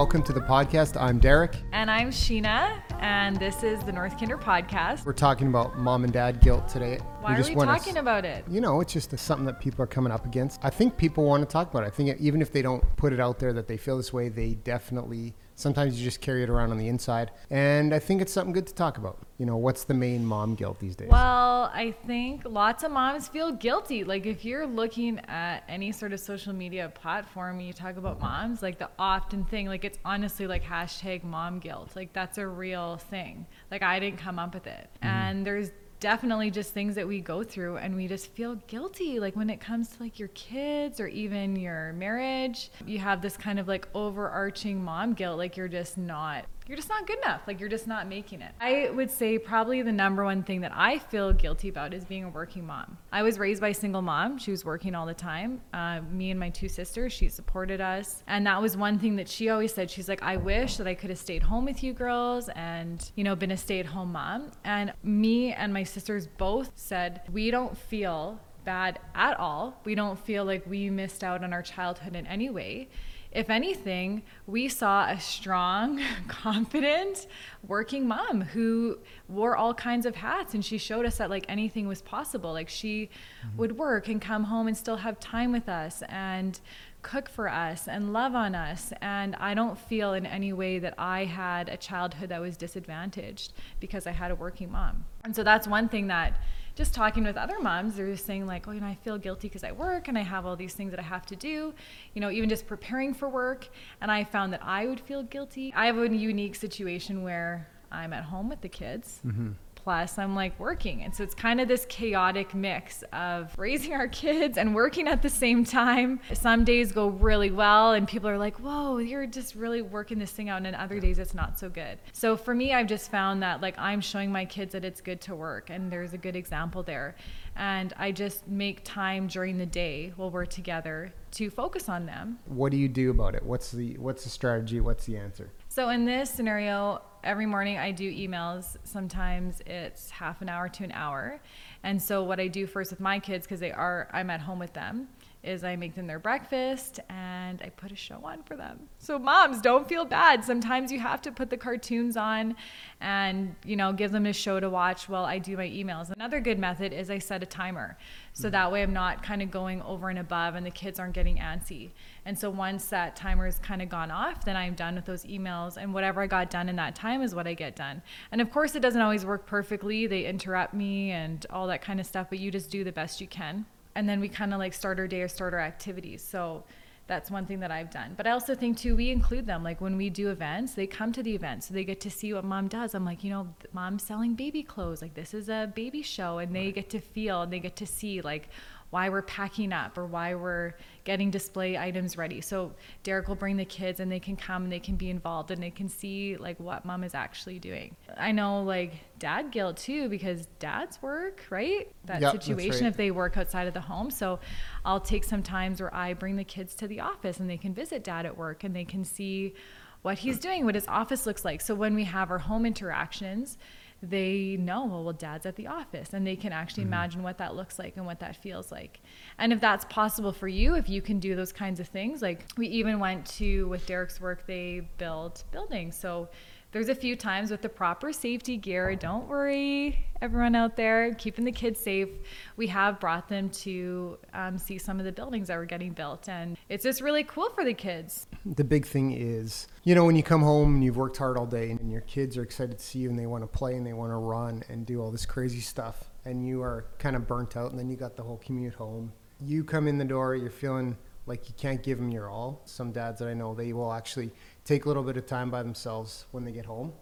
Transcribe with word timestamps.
welcome 0.00 0.22
to 0.22 0.32
the 0.32 0.40
podcast. 0.40 0.98
I'm 0.98 1.18
Derek. 1.18 1.56
And 1.72 1.90
I'm 1.90 2.08
Sheena, 2.10 2.80
and 3.00 3.36
this 3.36 3.62
is 3.62 3.82
the 3.82 3.92
North 3.92 4.18
Kinder 4.18 4.38
podcast. 4.38 5.04
We're 5.04 5.12
talking 5.12 5.48
about 5.48 5.78
mom 5.78 6.04
and 6.04 6.12
dad 6.12 6.40
guilt 6.40 6.68
today. 6.68 7.00
Why 7.20 7.34
we 7.34 7.42
are 7.42 7.46
we 7.46 7.54
talking 7.54 7.98
about 7.98 8.24
it? 8.24 8.46
You 8.48 8.62
know, 8.62 8.80
it's 8.80 8.94
just 8.94 9.12
a, 9.12 9.18
something 9.18 9.44
that 9.44 9.60
people 9.60 9.82
are 9.82 9.86
coming 9.86 10.10
up 10.10 10.24
against. 10.24 10.58
I 10.64 10.70
think 10.70 10.96
people 10.96 11.24
want 11.24 11.46
to 11.46 11.52
talk 11.52 11.68
about 11.70 11.82
it. 11.82 11.88
I 11.88 11.90
think 11.90 12.18
even 12.18 12.40
if 12.40 12.50
they 12.50 12.62
don't 12.62 12.82
put 12.96 13.12
it 13.12 13.20
out 13.20 13.38
there 13.38 13.52
that 13.52 13.68
they 13.68 13.76
feel 13.76 13.98
this 13.98 14.10
way, 14.10 14.30
they 14.30 14.54
definitely 14.54 15.34
sometimes 15.60 15.98
you 15.98 16.04
just 16.04 16.20
carry 16.20 16.42
it 16.42 16.50
around 16.50 16.70
on 16.70 16.78
the 16.78 16.88
inside. 16.88 17.30
And 17.50 17.94
I 17.94 17.98
think 17.98 18.22
it's 18.22 18.32
something 18.32 18.52
good 18.52 18.66
to 18.66 18.74
talk 18.74 18.98
about. 18.98 19.18
You 19.38 19.46
know, 19.46 19.56
what's 19.56 19.84
the 19.84 19.94
main 19.94 20.24
mom 20.24 20.54
guilt 20.54 20.78
these 20.80 20.96
days? 20.96 21.08
Well, 21.08 21.70
I 21.72 21.94
think 22.06 22.42
lots 22.44 22.84
of 22.84 22.90
moms 22.90 23.28
feel 23.28 23.52
guilty. 23.52 24.04
Like 24.04 24.26
if 24.26 24.44
you're 24.44 24.66
looking 24.66 25.18
at 25.28 25.64
any 25.68 25.92
sort 25.92 26.12
of 26.12 26.20
social 26.20 26.52
media 26.52 26.90
platform 26.94 27.58
and 27.58 27.66
you 27.66 27.72
talk 27.72 27.96
about 27.96 28.20
moms, 28.20 28.62
like 28.62 28.78
the 28.78 28.90
often 28.98 29.44
thing, 29.44 29.66
like 29.66 29.84
it's 29.84 29.98
honestly 30.04 30.46
like 30.46 30.62
hashtag 30.64 31.24
mom 31.24 31.58
guilt. 31.58 31.92
Like 31.96 32.12
that's 32.12 32.38
a 32.38 32.46
real 32.46 32.96
thing. 32.96 33.46
Like 33.70 33.82
I 33.82 33.98
didn't 33.98 34.18
come 34.18 34.38
up 34.38 34.54
with 34.54 34.66
it. 34.66 34.88
Mm-hmm. 34.96 35.06
And 35.06 35.46
there's 35.46 35.70
definitely 36.00 36.50
just 36.50 36.72
things 36.72 36.94
that 36.96 37.06
we 37.06 37.20
go 37.20 37.42
through 37.42 37.76
and 37.76 37.94
we 37.94 38.08
just 38.08 38.32
feel 38.32 38.56
guilty. 38.66 39.20
Like 39.20 39.36
when 39.36 39.50
it 39.50 39.60
comes 39.60 39.88
to 39.90 40.02
like 40.02 40.18
your 40.18 40.28
kids 40.28 40.98
or 41.00 41.06
even 41.06 41.56
your 41.56 41.92
marriage 41.92 42.70
you 42.86 42.98
have 42.98 43.22
this 43.22 43.36
kind 43.36 43.58
of 43.58 43.68
like 43.68 43.86
overarching 43.94 44.82
mom 44.82 45.12
guilt 45.12 45.38
like 45.38 45.56
you're 45.56 45.68
just 45.68 45.98
not 45.98 46.44
you're 46.70 46.76
just 46.76 46.88
not 46.88 47.04
good 47.04 47.18
enough. 47.24 47.40
Like 47.48 47.58
you're 47.58 47.68
just 47.68 47.88
not 47.88 48.06
making 48.06 48.42
it. 48.42 48.52
I 48.60 48.90
would 48.94 49.10
say 49.10 49.38
probably 49.38 49.82
the 49.82 49.90
number 49.90 50.22
one 50.22 50.44
thing 50.44 50.60
that 50.60 50.70
i 50.72 51.00
feel 51.00 51.32
guilty 51.32 51.68
about 51.68 51.92
is 51.92 52.04
being 52.04 52.22
a 52.22 52.28
working 52.28 52.64
mom. 52.64 52.96
I 53.10 53.24
was 53.24 53.40
raised 53.40 53.60
by 53.60 53.70
a 53.70 53.74
single 53.74 54.02
mom. 54.02 54.38
She 54.38 54.52
was 54.52 54.64
working 54.64 54.94
all 54.94 55.04
the 55.04 55.12
time. 55.12 55.62
Uh, 55.74 56.00
me 56.12 56.30
and 56.30 56.38
my 56.38 56.48
two 56.48 56.68
sisters 56.68 57.12
she 57.12 57.28
supported 57.28 57.80
us. 57.80 58.22
And 58.28 58.46
that 58.46 58.62
was 58.62 58.76
one 58.76 59.00
thing 59.00 59.16
that 59.16 59.28
she 59.28 59.48
always 59.48 59.74
said. 59.74 59.90
She's 59.90 60.08
like 60.08 60.22
i 60.22 60.36
wish 60.36 60.76
that 60.76 60.86
i 60.86 60.94
could 60.94 61.10
have 61.10 61.18
stayed 61.18 61.42
home 61.42 61.64
with 61.64 61.82
you 61.82 61.92
girls 61.92 62.48
and 62.50 63.10
you 63.16 63.24
know 63.24 63.34
been 63.34 63.50
a 63.50 63.56
stay-at-home 63.56 64.12
mom. 64.12 64.52
And 64.62 64.92
me 65.02 65.52
and 65.52 65.74
my 65.74 65.82
sisters 65.82 66.28
both 66.38 66.70
said 66.76 67.22
we 67.32 67.50
don't 67.50 67.76
feel 67.76 68.38
bad 68.64 69.00
at 69.16 69.40
all. 69.40 69.80
We 69.84 69.96
don't 69.96 70.18
feel 70.18 70.44
like 70.44 70.64
we 70.68 70.88
missed 70.88 71.24
out 71.24 71.42
on 71.42 71.52
our 71.52 71.62
childhood 71.62 72.14
in 72.14 72.28
any 72.28 72.48
way 72.48 72.90
if 73.32 73.48
anything, 73.48 74.22
we 74.46 74.68
saw 74.68 75.08
a 75.08 75.20
strong, 75.20 76.02
confident, 76.28 77.26
working 77.66 78.08
mom 78.08 78.40
who 78.40 78.98
wore 79.28 79.56
all 79.56 79.72
kinds 79.72 80.04
of 80.04 80.16
hats 80.16 80.54
and 80.54 80.64
she 80.64 80.78
showed 80.78 81.06
us 81.06 81.18
that 81.18 81.30
like 81.30 81.44
anything 81.48 81.86
was 81.86 82.02
possible. 82.02 82.52
Like 82.52 82.68
she 82.68 83.08
mm-hmm. 83.46 83.56
would 83.58 83.78
work 83.78 84.08
and 84.08 84.20
come 84.20 84.44
home 84.44 84.66
and 84.66 84.76
still 84.76 84.96
have 84.96 85.20
time 85.20 85.52
with 85.52 85.68
us 85.68 86.02
and 86.08 86.58
cook 87.02 87.28
for 87.28 87.48
us 87.48 87.88
and 87.88 88.12
love 88.12 88.34
on 88.34 88.54
us. 88.54 88.92
And 89.00 89.36
I 89.36 89.54
don't 89.54 89.78
feel 89.78 90.12
in 90.14 90.26
any 90.26 90.52
way 90.52 90.78
that 90.80 90.94
I 90.98 91.24
had 91.24 91.68
a 91.68 91.76
childhood 91.76 92.30
that 92.30 92.40
was 92.40 92.56
disadvantaged 92.56 93.52
because 93.78 94.06
I 94.06 94.12
had 94.12 94.30
a 94.30 94.34
working 94.34 94.72
mom. 94.72 95.04
And 95.24 95.34
so 95.34 95.44
that's 95.44 95.68
one 95.68 95.88
thing 95.88 96.08
that 96.08 96.40
just 96.80 96.94
talking 96.94 97.24
with 97.24 97.36
other 97.36 97.60
moms, 97.60 97.94
they're 97.94 98.16
saying 98.16 98.46
like, 98.46 98.66
oh, 98.66 98.70
you 98.70 98.80
know, 98.80 98.86
I 98.86 98.94
feel 98.94 99.18
guilty 99.18 99.48
because 99.48 99.64
I 99.64 99.70
work 99.70 100.08
and 100.08 100.16
I 100.16 100.22
have 100.22 100.46
all 100.46 100.56
these 100.56 100.72
things 100.72 100.90
that 100.92 100.98
I 100.98 101.02
have 101.02 101.26
to 101.26 101.36
do, 101.36 101.74
you 102.14 102.22
know, 102.22 102.30
even 102.30 102.48
just 102.48 102.66
preparing 102.66 103.12
for 103.12 103.28
work. 103.28 103.68
And 104.00 104.10
I 104.10 104.24
found 104.24 104.50
that 104.54 104.62
I 104.64 104.86
would 104.86 104.98
feel 104.98 105.22
guilty. 105.22 105.74
I 105.76 105.84
have 105.84 105.98
a 105.98 106.08
unique 106.08 106.54
situation 106.54 107.22
where 107.22 107.68
I'm 107.92 108.14
at 108.14 108.24
home 108.24 108.48
with 108.48 108.62
the 108.62 108.70
kids. 108.70 109.20
Mm-hmm. 109.26 109.50
Plus, 109.82 110.18
I'm 110.18 110.34
like 110.34 110.58
working. 110.60 111.02
And 111.02 111.14
so 111.14 111.22
it's 111.22 111.34
kind 111.34 111.60
of 111.60 111.66
this 111.66 111.86
chaotic 111.86 112.54
mix 112.54 113.02
of 113.12 113.50
raising 113.58 113.94
our 113.94 114.08
kids 114.08 114.58
and 114.58 114.74
working 114.74 115.08
at 115.08 115.22
the 115.22 115.30
same 115.30 115.64
time. 115.64 116.20
Some 116.34 116.64
days 116.64 116.92
go 116.92 117.08
really 117.08 117.50
well, 117.50 117.92
and 117.92 118.06
people 118.06 118.28
are 118.28 118.36
like, 118.36 118.58
whoa, 118.58 118.98
you're 118.98 119.26
just 119.26 119.54
really 119.54 119.80
working 119.80 120.18
this 120.18 120.32
thing 120.32 120.50
out. 120.50 120.58
And 120.58 120.66
then 120.66 120.74
other 120.74 121.00
days 121.00 121.18
it's 121.18 121.34
not 121.34 121.58
so 121.58 121.70
good. 121.70 121.98
So 122.12 122.36
for 122.36 122.54
me, 122.54 122.74
I've 122.74 122.88
just 122.88 123.10
found 123.10 123.42
that 123.42 123.62
like 123.62 123.78
I'm 123.78 124.00
showing 124.00 124.30
my 124.30 124.44
kids 124.44 124.72
that 124.72 124.84
it's 124.84 125.00
good 125.00 125.20
to 125.22 125.34
work, 125.34 125.70
and 125.70 125.90
there's 125.90 126.12
a 126.12 126.18
good 126.18 126.36
example 126.36 126.82
there. 126.82 127.16
And 127.56 127.92
I 127.96 128.12
just 128.12 128.46
make 128.46 128.82
time 128.84 129.26
during 129.26 129.58
the 129.58 129.66
day 129.66 130.12
while 130.16 130.30
we're 130.30 130.46
together 130.46 131.12
to 131.32 131.50
focus 131.50 131.88
on 131.88 132.06
them 132.06 132.38
what 132.46 132.72
do 132.72 132.76
you 132.76 132.88
do 132.88 133.10
about 133.10 133.34
it? 133.34 133.42
What's 133.42 133.70
the 133.70 133.96
what's 133.98 134.24
the 134.24 134.30
strategy? 134.30 134.80
What's 134.80 135.06
the 135.06 135.16
answer? 135.16 135.50
So 135.72 135.90
in 135.90 136.04
this 136.04 136.28
scenario, 136.28 137.00
every 137.22 137.46
morning 137.46 137.78
I 137.78 137.92
do 137.92 138.10
emails. 138.10 138.76
Sometimes 138.82 139.62
it's 139.66 140.10
half 140.10 140.42
an 140.42 140.48
hour 140.48 140.68
to 140.68 140.82
an 140.82 140.90
hour. 140.90 141.40
And 141.84 142.02
so 142.02 142.24
what 142.24 142.40
I 142.40 142.48
do 142.48 142.66
first 142.66 142.90
with 142.90 142.98
my 142.98 143.20
kids 143.20 143.46
because 143.46 143.60
they 143.60 143.70
are 143.70 144.08
I'm 144.12 144.30
at 144.30 144.40
home 144.40 144.58
with 144.58 144.72
them 144.72 145.06
is 145.42 145.64
I 145.64 145.74
make 145.76 145.94
them 145.94 146.06
their 146.06 146.18
breakfast 146.18 147.00
and 147.08 147.62
I 147.62 147.70
put 147.70 147.92
a 147.92 147.96
show 147.96 148.20
on 148.24 148.42
for 148.42 148.56
them. 148.56 148.78
So 148.98 149.18
moms, 149.18 149.62
don't 149.62 149.88
feel 149.88 150.04
bad. 150.04 150.44
Sometimes 150.44 150.92
you 150.92 151.00
have 151.00 151.22
to 151.22 151.32
put 151.32 151.48
the 151.48 151.56
cartoons 151.56 152.16
on 152.16 152.56
and, 153.00 153.54
you 153.64 153.76
know, 153.76 153.92
give 153.92 154.12
them 154.12 154.26
a 154.26 154.32
show 154.34 154.60
to 154.60 154.68
watch 154.68 155.08
while 155.08 155.24
I 155.24 155.38
do 155.38 155.56
my 155.56 155.68
emails. 155.68 156.10
Another 156.10 156.40
good 156.40 156.58
method 156.58 156.92
is 156.92 157.10
I 157.10 157.18
set 157.18 157.42
a 157.42 157.46
timer. 157.46 157.96
So 158.34 158.44
mm-hmm. 158.44 158.52
that 158.52 158.70
way 158.70 158.82
I'm 158.82 158.92
not 158.92 159.22
kind 159.22 159.40
of 159.40 159.50
going 159.50 159.80
over 159.82 160.10
and 160.10 160.18
above 160.18 160.56
and 160.56 160.66
the 160.66 160.70
kids 160.70 161.00
aren't 161.00 161.14
getting 161.14 161.38
antsy. 161.38 161.90
And 162.26 162.38
so 162.38 162.50
once 162.50 162.86
that 162.86 163.16
timer 163.16 163.46
is 163.46 163.58
kind 163.60 163.80
of 163.80 163.88
gone 163.88 164.10
off, 164.10 164.44
then 164.44 164.56
I'm 164.56 164.74
done 164.74 164.94
with 164.94 165.06
those 165.06 165.24
emails 165.24 165.78
and 165.78 165.94
whatever 165.94 166.20
I 166.20 166.26
got 166.26 166.50
done 166.50 166.68
in 166.68 166.76
that 166.76 166.94
time 166.94 167.22
is 167.22 167.34
what 167.34 167.46
I 167.46 167.54
get 167.54 167.74
done. 167.74 168.02
And 168.30 168.42
of 168.42 168.50
course 168.50 168.74
it 168.74 168.80
doesn't 168.80 169.00
always 169.00 169.24
work 169.24 169.46
perfectly. 169.46 170.06
They 170.06 170.26
interrupt 170.26 170.74
me 170.74 171.12
and 171.12 171.46
all 171.48 171.66
that 171.68 171.80
kind 171.80 171.98
of 171.98 172.04
stuff, 172.04 172.26
but 172.28 172.38
you 172.38 172.50
just 172.50 172.70
do 172.70 172.84
the 172.84 172.92
best 172.92 173.22
you 173.22 173.26
can. 173.26 173.64
And 173.94 174.08
then 174.08 174.20
we 174.20 174.28
kind 174.28 174.52
of 174.52 174.58
like 174.58 174.72
start 174.72 174.98
our 174.98 175.08
day 175.08 175.22
or 175.22 175.28
start 175.28 175.52
our 175.54 175.60
activities. 175.60 176.22
So 176.22 176.64
that's 177.10 177.28
one 177.28 177.44
thing 177.44 177.58
that 177.58 177.72
I've 177.72 177.90
done. 177.90 178.14
But 178.16 178.28
I 178.28 178.30
also 178.30 178.54
think 178.54 178.78
too, 178.78 178.94
we 178.94 179.10
include 179.10 179.44
them. 179.44 179.64
Like 179.64 179.80
when 179.80 179.96
we 179.96 180.10
do 180.10 180.30
events, 180.30 180.74
they 180.74 180.86
come 180.86 181.10
to 181.12 181.24
the 181.24 181.34
event, 181.34 181.64
so 181.64 181.74
they 181.74 181.84
get 181.84 182.00
to 182.02 182.10
see 182.10 182.32
what 182.32 182.44
mom 182.44 182.68
does. 182.68 182.94
I'm 182.94 183.04
like, 183.04 183.24
you 183.24 183.30
know, 183.30 183.48
mom's 183.72 184.04
selling 184.04 184.34
baby 184.34 184.62
clothes. 184.62 185.02
Like 185.02 185.14
this 185.14 185.34
is 185.34 185.48
a 185.48 185.72
baby 185.74 186.02
show, 186.02 186.38
and 186.38 186.54
they 186.54 186.70
get 186.70 186.88
to 186.90 187.00
feel 187.00 187.42
and 187.42 187.52
they 187.52 187.58
get 187.58 187.74
to 187.76 187.86
see 187.86 188.20
like 188.20 188.48
why 188.90 189.08
we're 189.08 189.22
packing 189.22 189.72
up 189.72 189.96
or 189.96 190.04
why 190.04 190.34
we're 190.34 190.74
getting 191.04 191.30
display 191.30 191.78
items 191.78 192.16
ready. 192.16 192.40
So 192.40 192.72
Derek 193.04 193.28
will 193.28 193.36
bring 193.36 193.56
the 193.56 193.64
kids 193.64 194.00
and 194.00 194.10
they 194.10 194.18
can 194.18 194.36
come 194.36 194.64
and 194.64 194.72
they 194.72 194.80
can 194.80 194.96
be 194.96 195.10
involved 195.10 195.50
and 195.52 195.62
they 195.62 195.70
can 195.70 195.88
see 195.88 196.36
like 196.36 196.58
what 196.58 196.84
mom 196.84 197.04
is 197.04 197.14
actually 197.14 197.60
doing. 197.60 197.94
I 198.16 198.32
know 198.32 198.62
like 198.62 198.92
dad 199.18 199.52
guilt 199.52 199.76
too 199.76 200.08
because 200.08 200.46
dads 200.58 201.00
work, 201.02 201.44
right? 201.50 201.88
That 202.06 202.20
Yep, 202.20 202.42
situation 202.42 202.84
right. 202.84 202.90
if 202.90 202.96
they 202.96 203.12
work 203.12 203.36
outside 203.36 203.68
of 203.68 203.74
the 203.74 203.80
home. 203.80 204.10
So 204.10 204.40
I'll 204.84 205.00
take 205.00 205.24
some 205.24 205.42
times 205.42 205.80
where 205.80 205.94
I 205.94 206.14
bring 206.14 206.36
the 206.36 206.44
kids 206.44 206.74
to 206.76 206.88
the 206.88 207.00
office 207.00 207.38
and 207.38 207.48
they 207.48 207.58
can 207.58 207.72
visit 207.72 208.02
dad 208.02 208.26
at 208.26 208.36
work 208.36 208.64
and 208.64 208.74
they 208.74 208.84
can 208.84 209.04
see 209.04 209.54
what 210.02 210.18
he's 210.18 210.38
doing, 210.38 210.64
what 210.64 210.74
his 210.74 210.88
office 210.88 211.26
looks 211.26 211.44
like. 211.44 211.60
So 211.60 211.74
when 211.74 211.94
we 211.94 212.04
have 212.04 212.30
our 212.30 212.38
home 212.38 212.66
interactions, 212.66 213.58
they 214.02 214.56
know, 214.58 214.86
well, 214.86 215.04
well, 215.04 215.12
dad's 215.12 215.44
at 215.44 215.56
the 215.56 215.66
office, 215.66 216.14
and 216.14 216.26
they 216.26 216.36
can 216.36 216.52
actually 216.52 216.84
mm-hmm. 216.84 216.94
imagine 216.94 217.22
what 217.22 217.38
that 217.38 217.54
looks 217.54 217.78
like 217.78 217.96
and 217.96 218.06
what 218.06 218.20
that 218.20 218.36
feels 218.36 218.72
like. 218.72 219.00
And 219.38 219.52
if 219.52 219.60
that's 219.60 219.84
possible 219.86 220.32
for 220.32 220.48
you, 220.48 220.74
if 220.74 220.88
you 220.88 221.02
can 221.02 221.18
do 221.18 221.36
those 221.36 221.52
kinds 221.52 221.80
of 221.80 221.88
things, 221.88 222.22
like 222.22 222.44
we 222.56 222.66
even 222.68 222.98
went 222.98 223.26
to, 223.38 223.68
with 223.68 223.86
Derek's 223.86 224.20
work, 224.20 224.46
they 224.46 224.88
build 224.96 225.44
buildings. 225.52 225.96
So 225.96 226.28
there's 226.72 226.88
a 226.88 226.94
few 226.94 227.16
times 227.16 227.50
with 227.50 227.62
the 227.62 227.68
proper 227.68 228.12
safety 228.12 228.56
gear, 228.56 228.94
don't 228.94 229.26
worry, 229.28 230.06
everyone 230.22 230.54
out 230.54 230.76
there, 230.76 231.12
keeping 231.14 231.44
the 231.44 231.52
kids 231.52 231.80
safe. 231.80 232.08
We 232.56 232.68
have 232.68 233.00
brought 233.00 233.28
them 233.28 233.50
to 233.50 234.18
um, 234.34 234.56
see 234.56 234.78
some 234.78 234.98
of 234.98 235.04
the 235.04 235.12
buildings 235.12 235.48
that 235.48 235.56
were 235.56 235.64
getting 235.64 235.92
built, 235.92 236.28
and 236.28 236.56
it's 236.68 236.84
just 236.84 237.00
really 237.00 237.24
cool 237.24 237.50
for 237.50 237.64
the 237.64 237.74
kids. 237.74 238.28
the 238.46 238.64
big 238.64 238.86
thing 238.86 239.12
is, 239.12 239.66
you 239.84 239.94
know, 239.94 240.04
when 240.04 240.14
you 240.14 240.22
come 240.22 240.42
home 240.42 240.74
and 240.74 240.84
you've 240.84 240.96
worked 240.96 241.16
hard 241.16 241.36
all 241.36 241.46
day 241.46 241.70
and 241.70 241.90
your 241.90 242.02
kids 242.02 242.36
are 242.36 242.42
excited 242.42 242.78
to 242.78 242.84
see 242.84 243.00
you 243.00 243.10
and 243.10 243.18
they 243.18 243.26
want 243.26 243.42
to 243.42 243.48
play 243.48 243.74
and 243.74 243.86
they 243.86 243.92
want 243.92 244.12
to 244.12 244.16
run 244.16 244.62
and 244.68 244.86
do 244.86 245.00
all 245.00 245.10
this 245.10 245.26
crazy 245.26 245.60
stuff 245.60 246.10
and 246.24 246.46
you 246.46 246.62
are 246.62 246.86
kind 246.98 247.16
of 247.16 247.26
burnt 247.26 247.56
out 247.56 247.70
and 247.70 247.78
then 247.78 247.88
you 247.88 247.96
got 247.96 248.16
the 248.16 248.22
whole 248.22 248.36
commute 248.38 248.74
home. 248.74 249.12
You 249.40 249.64
come 249.64 249.88
in 249.88 249.98
the 249.98 250.04
door, 250.04 250.36
you're 250.36 250.50
feeling 250.50 250.96
like 251.26 251.48
you 251.48 251.54
can't 251.56 251.82
give 251.82 251.98
them 251.98 252.10
your 252.10 252.28
all. 252.28 252.62
Some 252.64 252.92
dads 252.92 253.20
that 253.20 253.28
I 253.28 253.34
know, 253.34 253.54
they 253.54 253.72
will 253.72 253.92
actually 253.92 254.30
take 254.64 254.84
a 254.84 254.88
little 254.88 255.02
bit 255.02 255.16
of 255.16 255.26
time 255.26 255.50
by 255.50 255.62
themselves 255.62 256.26
when 256.30 256.44
they 256.44 256.52
get 256.52 256.66
home 256.66 256.92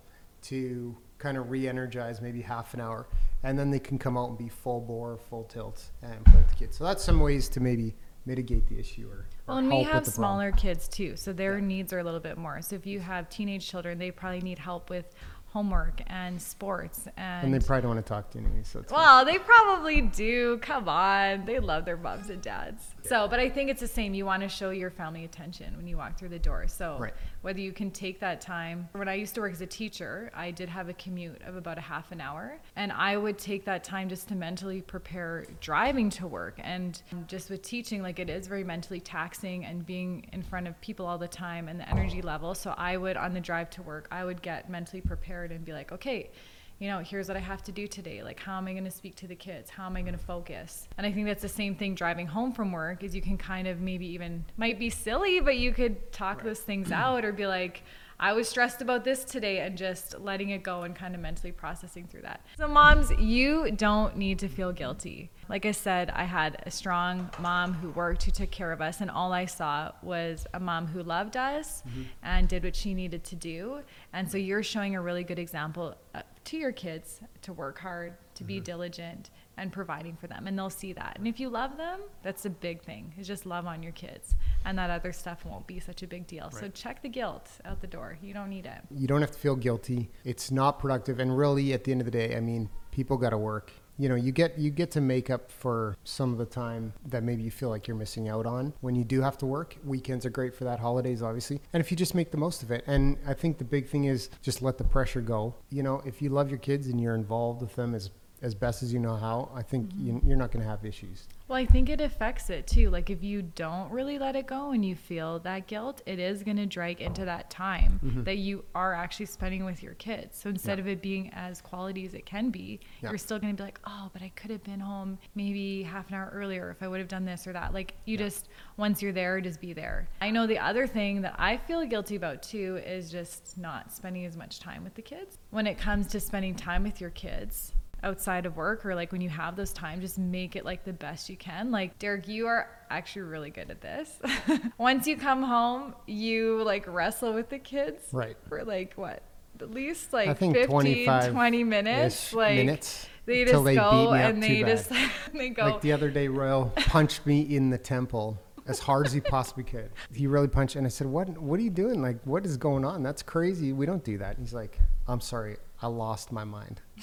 to 0.42 0.96
kind 1.18 1.36
of 1.36 1.50
re-energize 1.50 2.20
maybe 2.20 2.40
half 2.40 2.74
an 2.74 2.80
hour 2.80 3.08
and 3.42 3.58
then 3.58 3.70
they 3.70 3.78
can 3.80 3.98
come 3.98 4.16
out 4.16 4.28
and 4.28 4.38
be 4.38 4.48
full 4.48 4.80
bore, 4.80 5.18
full 5.28 5.44
tilt 5.44 5.90
and 6.02 6.24
play 6.26 6.36
with 6.36 6.48
the 6.48 6.54
kids. 6.54 6.76
So 6.76 6.84
that's 6.84 7.02
some 7.02 7.20
ways 7.20 7.48
to 7.50 7.60
maybe 7.60 7.94
mitigate 8.24 8.66
the 8.68 8.78
issue 8.78 9.08
or, 9.10 9.14
or 9.14 9.26
Well, 9.46 9.56
and 9.58 9.68
we 9.68 9.76
have 9.82 10.04
the 10.04 10.10
problem. 10.10 10.12
smaller 10.12 10.52
kids 10.52 10.86
too, 10.86 11.16
so 11.16 11.32
their 11.32 11.60
needs 11.60 11.92
are 11.92 11.98
a 11.98 12.04
little 12.04 12.20
bit 12.20 12.36
more. 12.38 12.60
So 12.62 12.76
if 12.76 12.86
you 12.86 13.00
have 13.00 13.28
teenage 13.28 13.66
children, 13.68 13.98
they 13.98 14.10
probably 14.10 14.40
need 14.42 14.58
help 14.58 14.90
with 14.90 15.14
homework 15.50 16.02
and 16.08 16.40
sports 16.40 17.08
and, 17.16 17.44
And 17.46 17.54
they 17.54 17.58
probably 17.64 17.82
don't 17.82 17.94
want 17.94 18.04
to 18.06 18.08
talk 18.12 18.30
to 18.32 18.38
you 18.38 18.44
anyway. 18.44 18.60
So 18.64 18.80
it's 18.80 18.92
fine. 18.92 19.00
well, 19.00 19.24
they 19.24 19.38
probably 19.38 20.02
do. 20.02 20.58
Come 20.58 20.88
on. 20.88 21.46
They 21.46 21.58
love 21.58 21.84
their 21.86 21.96
moms 21.96 22.28
and 22.28 22.42
dads. 22.42 22.82
So, 23.02 23.26
but 23.28 23.40
I 23.40 23.48
think 23.48 23.70
it's 23.70 23.80
the 23.80 23.88
same. 23.88 24.12
You 24.12 24.26
want 24.26 24.42
to 24.42 24.48
show 24.48 24.68
your 24.70 24.90
family 24.90 25.24
attention 25.24 25.74
when 25.78 25.86
you 25.86 25.96
walk 25.96 26.18
through 26.18 26.28
the 26.28 26.38
door. 26.38 26.66
So, 26.68 26.98
Right. 27.00 27.14
whether 27.40 27.60
you 27.60 27.72
can 27.72 27.90
take 27.90 28.20
that 28.20 28.42
time. 28.42 28.88
When 28.92 29.08
I 29.08 29.14
used 29.14 29.34
to 29.36 29.40
work 29.40 29.52
as 29.52 29.62
a 29.62 29.66
teacher, 29.66 30.30
I 30.34 30.50
did 30.50 30.68
have 30.68 30.90
a 30.90 30.92
commute 30.92 31.40
of 31.46 31.56
about 31.56 31.78
a 31.78 31.82
half 31.82 32.12
an 32.12 32.20
hour. 32.20 32.58
And 32.76 32.92
I 32.92 33.16
would 33.16 33.38
take 33.38 33.64
that 33.64 33.84
time 33.84 34.10
just 34.10 34.28
to 34.28 34.34
mentally 34.34 34.82
prepare 34.82 35.46
driving 35.60 36.10
to 36.10 36.26
work. 36.26 36.60
And 36.62 37.00
just 37.26 37.48
with 37.48 37.62
teaching, 37.62 38.02
like 38.02 38.18
it 38.18 38.28
is 38.28 38.46
very 38.48 38.64
mentally 38.64 39.00
taxing 39.00 39.64
and 39.64 39.86
being 39.86 40.26
in 40.34 40.42
front 40.42 40.68
of 40.68 40.78
people 40.82 41.06
all 41.06 41.16
the 41.16 41.26
time 41.28 41.68
and 41.68 41.80
the 41.80 41.88
energy 41.88 42.20
level. 42.20 42.54
So, 42.54 42.74
I 42.76 42.98
would, 42.98 43.16
on 43.16 43.32
the 43.32 43.40
drive 43.40 43.70
to 43.70 43.82
work, 43.82 44.08
I 44.10 44.26
would 44.26 44.42
get 44.42 44.68
mentally 44.68 45.00
prepared 45.00 45.37
and 45.44 45.64
be 45.64 45.72
like, 45.72 45.92
okay, 45.92 46.30
you 46.78 46.88
know, 46.88 47.00
here's 47.00 47.26
what 47.26 47.36
I 47.36 47.40
have 47.40 47.62
to 47.64 47.72
do 47.72 47.88
today. 47.88 48.22
Like, 48.22 48.38
how 48.38 48.56
am 48.56 48.68
I 48.68 48.72
going 48.72 48.84
to 48.84 48.90
speak 48.90 49.16
to 49.16 49.26
the 49.26 49.34
kids? 49.34 49.68
How 49.68 49.86
am 49.86 49.96
I 49.96 50.02
going 50.02 50.16
to 50.16 50.24
focus? 50.24 50.86
And 50.96 51.06
I 51.06 51.10
think 51.10 51.26
that's 51.26 51.42
the 51.42 51.48
same 51.48 51.74
thing 51.74 51.94
driving 51.96 52.26
home 52.26 52.52
from 52.52 52.70
work 52.70 53.02
is 53.02 53.16
you 53.16 53.22
can 53.22 53.36
kind 53.36 53.66
of 53.66 53.80
maybe 53.80 54.06
even 54.06 54.44
might 54.56 54.78
be 54.78 54.88
silly, 54.88 55.40
but 55.40 55.56
you 55.56 55.72
could 55.72 56.12
talk 56.12 56.44
those 56.44 56.60
things 56.60 56.92
out 56.92 57.24
or 57.24 57.32
be 57.32 57.46
like, 57.46 57.82
I 58.20 58.32
was 58.32 58.48
stressed 58.48 58.82
about 58.82 59.04
this 59.04 59.24
today 59.24 59.60
and 59.60 59.78
just 59.78 60.18
letting 60.18 60.50
it 60.50 60.64
go 60.64 60.82
and 60.82 60.92
kind 60.92 61.14
of 61.14 61.20
mentally 61.20 61.52
processing 61.52 62.08
through 62.08 62.22
that. 62.22 62.44
So, 62.58 62.66
moms, 62.66 63.12
you 63.12 63.70
don't 63.70 64.16
need 64.16 64.40
to 64.40 64.48
feel 64.48 64.72
guilty. 64.72 65.30
Like 65.48 65.64
I 65.64 65.70
said, 65.70 66.10
I 66.10 66.24
had 66.24 66.60
a 66.66 66.70
strong 66.70 67.30
mom 67.38 67.74
who 67.74 67.90
worked, 67.90 68.24
who 68.24 68.32
took 68.32 68.50
care 68.50 68.72
of 68.72 68.80
us, 68.80 69.00
and 69.00 69.08
all 69.08 69.32
I 69.32 69.44
saw 69.44 69.92
was 70.02 70.48
a 70.52 70.58
mom 70.58 70.88
who 70.88 71.04
loved 71.04 71.36
us 71.36 71.84
and 72.24 72.48
did 72.48 72.64
what 72.64 72.74
she 72.74 72.92
needed 72.92 73.22
to 73.22 73.36
do. 73.36 73.82
And 74.12 74.28
so, 74.28 74.36
you're 74.36 74.64
showing 74.64 74.96
a 74.96 75.00
really 75.00 75.22
good 75.22 75.38
example 75.38 75.94
uh, 76.12 76.22
to 76.46 76.56
your 76.56 76.72
kids 76.72 77.20
to 77.42 77.52
work 77.52 77.78
hard, 77.78 78.14
to 78.34 78.42
be 78.42 78.58
diligent, 78.58 79.30
and 79.58 79.72
providing 79.72 80.16
for 80.16 80.26
them. 80.26 80.48
And 80.48 80.58
they'll 80.58 80.70
see 80.70 80.92
that. 80.94 81.16
And 81.18 81.28
if 81.28 81.38
you 81.38 81.48
love 81.50 81.76
them, 81.76 82.00
that's 82.22 82.46
a 82.46 82.50
big 82.50 82.82
thing, 82.82 83.14
is 83.16 83.28
just 83.28 83.46
love 83.46 83.66
on 83.66 83.82
your 83.82 83.92
kids. 83.92 84.34
And 84.64 84.76
that 84.78 84.90
other 84.90 85.12
stuff 85.12 85.44
won't 85.44 85.66
be 85.66 85.80
such 85.80 86.02
a 86.02 86.06
big 86.06 86.26
deal. 86.26 86.50
So, 86.50 86.68
check 86.68 87.02
the 87.02 87.08
guilt 87.08 87.48
out 87.64 87.80
the 87.80 87.86
door. 87.86 88.18
You 88.22 88.34
don't 88.34 88.50
need 88.50 88.66
it. 88.66 88.80
you 88.90 89.06
don't 89.06 89.20
have 89.20 89.30
to 89.30 89.38
feel 89.38 89.56
guilty. 89.56 90.10
It's 90.24 90.50
not 90.50 90.78
productive, 90.78 91.18
and 91.20 91.36
really, 91.36 91.72
at 91.72 91.84
the 91.84 91.92
end 91.92 92.00
of 92.00 92.04
the 92.04 92.10
day, 92.10 92.36
I 92.36 92.40
mean, 92.40 92.68
people 92.90 93.16
got 93.16 93.30
to 93.30 93.38
work. 93.38 93.72
You 94.00 94.08
know, 94.08 94.14
you 94.14 94.30
get 94.30 94.56
you 94.56 94.70
get 94.70 94.92
to 94.92 95.00
make 95.00 95.28
up 95.28 95.50
for 95.50 95.96
some 96.04 96.30
of 96.32 96.38
the 96.38 96.46
time 96.46 96.92
that 97.06 97.24
maybe 97.24 97.42
you 97.42 97.50
feel 97.50 97.68
like 97.68 97.88
you're 97.88 97.96
missing 97.96 98.28
out 98.28 98.46
on 98.46 98.72
when 98.80 98.94
you 98.94 99.02
do 99.02 99.20
have 99.22 99.36
to 99.38 99.46
work. 99.46 99.76
Weekends 99.84 100.24
are 100.24 100.30
great 100.30 100.54
for 100.54 100.62
that. 100.64 100.78
Holidays, 100.78 101.20
obviously, 101.20 101.60
and 101.72 101.80
if 101.80 101.90
you 101.90 101.96
just 101.96 102.14
make 102.14 102.30
the 102.30 102.36
most 102.36 102.62
of 102.62 102.70
it. 102.70 102.84
And 102.86 103.16
I 103.26 103.34
think 103.34 103.58
the 103.58 103.64
big 103.64 103.88
thing 103.88 104.04
is 104.04 104.30
just 104.40 104.62
let 104.62 104.78
the 104.78 104.84
pressure 104.84 105.20
go. 105.20 105.56
You 105.70 105.82
know, 105.82 106.00
if 106.06 106.22
you 106.22 106.28
love 106.30 106.48
your 106.48 106.60
kids 106.60 106.86
and 106.86 107.00
you're 107.00 107.16
involved 107.16 107.60
with 107.60 107.74
them 107.74 107.92
as 107.92 108.10
as 108.42 108.54
best 108.54 108.82
as 108.82 108.92
you 108.92 108.98
know 108.98 109.16
how, 109.16 109.50
I 109.54 109.62
think 109.62 109.88
mm-hmm. 109.88 110.06
you, 110.06 110.20
you're 110.24 110.36
not 110.36 110.50
going 110.50 110.62
to 110.62 110.68
have 110.68 110.84
issues. 110.84 111.26
Well, 111.48 111.56
I 111.56 111.64
think 111.64 111.88
it 111.88 112.00
affects 112.00 112.50
it 112.50 112.66
too. 112.66 112.90
Like 112.90 113.08
if 113.10 113.22
you 113.24 113.42
don't 113.42 113.90
really 113.90 114.18
let 114.18 114.36
it 114.36 114.46
go 114.46 114.72
and 114.72 114.84
you 114.84 114.94
feel 114.94 115.38
that 115.40 115.66
guilt, 115.66 116.02
it 116.04 116.18
is 116.18 116.42
going 116.42 116.58
to 116.58 116.66
drag 116.66 117.00
into 117.00 117.24
that 117.24 117.48
time 117.48 118.00
mm-hmm. 118.04 118.24
that 118.24 118.36
you 118.36 118.64
are 118.74 118.92
actually 118.94 119.26
spending 119.26 119.64
with 119.64 119.82
your 119.82 119.94
kids. 119.94 120.38
So 120.38 120.50
instead 120.50 120.78
Yeah. 120.78 120.82
of 120.82 120.88
it 120.88 121.02
being 121.02 121.30
as 121.32 121.60
quality 121.60 122.04
as 122.04 122.14
it 122.14 122.26
can 122.26 122.50
be, 122.50 122.80
Yeah. 123.02 123.10
you're 123.10 123.18
still 123.18 123.38
going 123.38 123.56
to 123.56 123.60
be 123.60 123.64
like, 123.64 123.80
"Oh, 123.84 124.10
but 124.12 124.20
I 124.22 124.28
could 124.30 124.50
have 124.50 124.62
been 124.62 124.80
home 124.80 125.18
maybe 125.34 125.82
half 125.82 126.08
an 126.08 126.14
hour 126.16 126.30
earlier 126.34 126.70
if 126.70 126.82
I 126.82 126.88
would 126.88 126.98
have 126.98 127.08
done 127.08 127.24
this 127.24 127.46
or 127.46 127.52
that." 127.54 127.72
Like 127.72 127.94
you 128.04 128.18
Yeah. 128.18 128.26
just 128.26 128.48
once 128.76 129.00
you're 129.02 129.12
there, 129.12 129.40
just 129.40 129.60
be 129.60 129.72
there. 129.72 130.08
I 130.20 130.30
know 130.30 130.46
the 130.46 130.58
other 130.58 130.86
thing 130.86 131.22
that 131.22 131.34
I 131.38 131.56
feel 131.56 131.84
guilty 131.86 132.16
about 132.16 132.42
too 132.42 132.80
is 132.84 133.10
just 133.10 133.56
not 133.56 133.90
spending 133.92 134.26
as 134.26 134.36
much 134.36 134.60
time 134.60 134.84
with 134.84 134.94
the 134.94 135.02
kids. 135.02 135.38
When 135.50 135.66
it 135.66 135.78
comes 135.78 136.08
to 136.08 136.20
spending 136.20 136.54
time 136.54 136.82
with 136.82 137.00
your 137.00 137.10
kids, 137.10 137.72
outside 138.02 138.46
of 138.46 138.56
work 138.56 138.86
or 138.86 138.94
like 138.94 139.10
when 139.12 139.20
you 139.20 139.28
have 139.28 139.56
those 139.56 139.72
time 139.72 140.00
just 140.00 140.18
make 140.18 140.54
it 140.56 140.64
like 140.64 140.84
the 140.84 140.92
best 140.92 141.28
you 141.28 141.36
can 141.36 141.70
like 141.70 141.98
derek 141.98 142.28
you 142.28 142.46
are 142.46 142.68
actually 142.90 143.22
really 143.22 143.50
good 143.50 143.70
at 143.70 143.80
this 143.80 144.18
once 144.78 145.06
you 145.06 145.16
come 145.16 145.42
home 145.42 145.94
you 146.06 146.62
like 146.62 146.86
wrestle 146.86 147.32
with 147.32 147.48
the 147.48 147.58
kids 147.58 148.02
Right. 148.12 148.36
for 148.48 148.62
like 148.64 148.94
what 148.94 149.22
at 149.60 149.72
least 149.72 150.14
I 150.14 150.26
like 150.26 150.38
think 150.38 150.54
15 150.54 151.30
20 151.32 151.64
minutes 151.64 152.32
like 152.32 152.54
minutes 152.54 153.08
they 153.26 153.44
just 153.44 153.64
they 153.64 153.74
go 153.74 153.90
beat 153.90 154.12
me 154.16 154.22
up 154.22 154.32
and 154.34 154.42
they 154.42 154.62
just 154.62 154.90
they 155.34 155.48
go 155.50 155.64
Like 155.64 155.80
the 155.82 155.92
other 155.92 156.08
day, 156.10 156.28
Royal 156.28 156.72
punched 156.76 157.26
me 157.26 157.40
in 157.42 157.68
the 157.68 157.76
temple 157.76 158.38
as 158.66 158.78
hard 158.78 159.06
as 159.06 159.12
he 159.12 159.20
possibly 159.20 159.64
could. 159.64 159.90
He 160.14 160.26
really 160.26 160.48
punched, 160.48 160.76
and 160.76 160.86
I 160.86 160.88
said, 160.88 161.06
"What? 161.06 161.28
What 161.36 161.58
are 161.60 161.62
you 161.62 161.68
doing? 161.70 162.00
Like, 162.00 162.18
what 162.24 162.46
is 162.46 162.56
going 162.56 162.84
on? 162.86 163.02
That's 163.02 163.22
crazy. 163.22 163.72
We 163.74 163.84
don't 163.84 164.02
do 164.02 164.16
that." 164.18 164.36
And 164.38 164.46
he's 164.46 164.54
like, 164.54 164.78
"I'm 165.06 165.20
sorry, 165.20 165.56
I 165.82 165.88
lost 165.88 166.32
my 166.32 166.44
mind." 166.44 166.80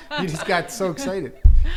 he 0.20 0.26
just 0.26 0.46
got 0.46 0.70
so 0.70 0.90
excited. 0.90 1.36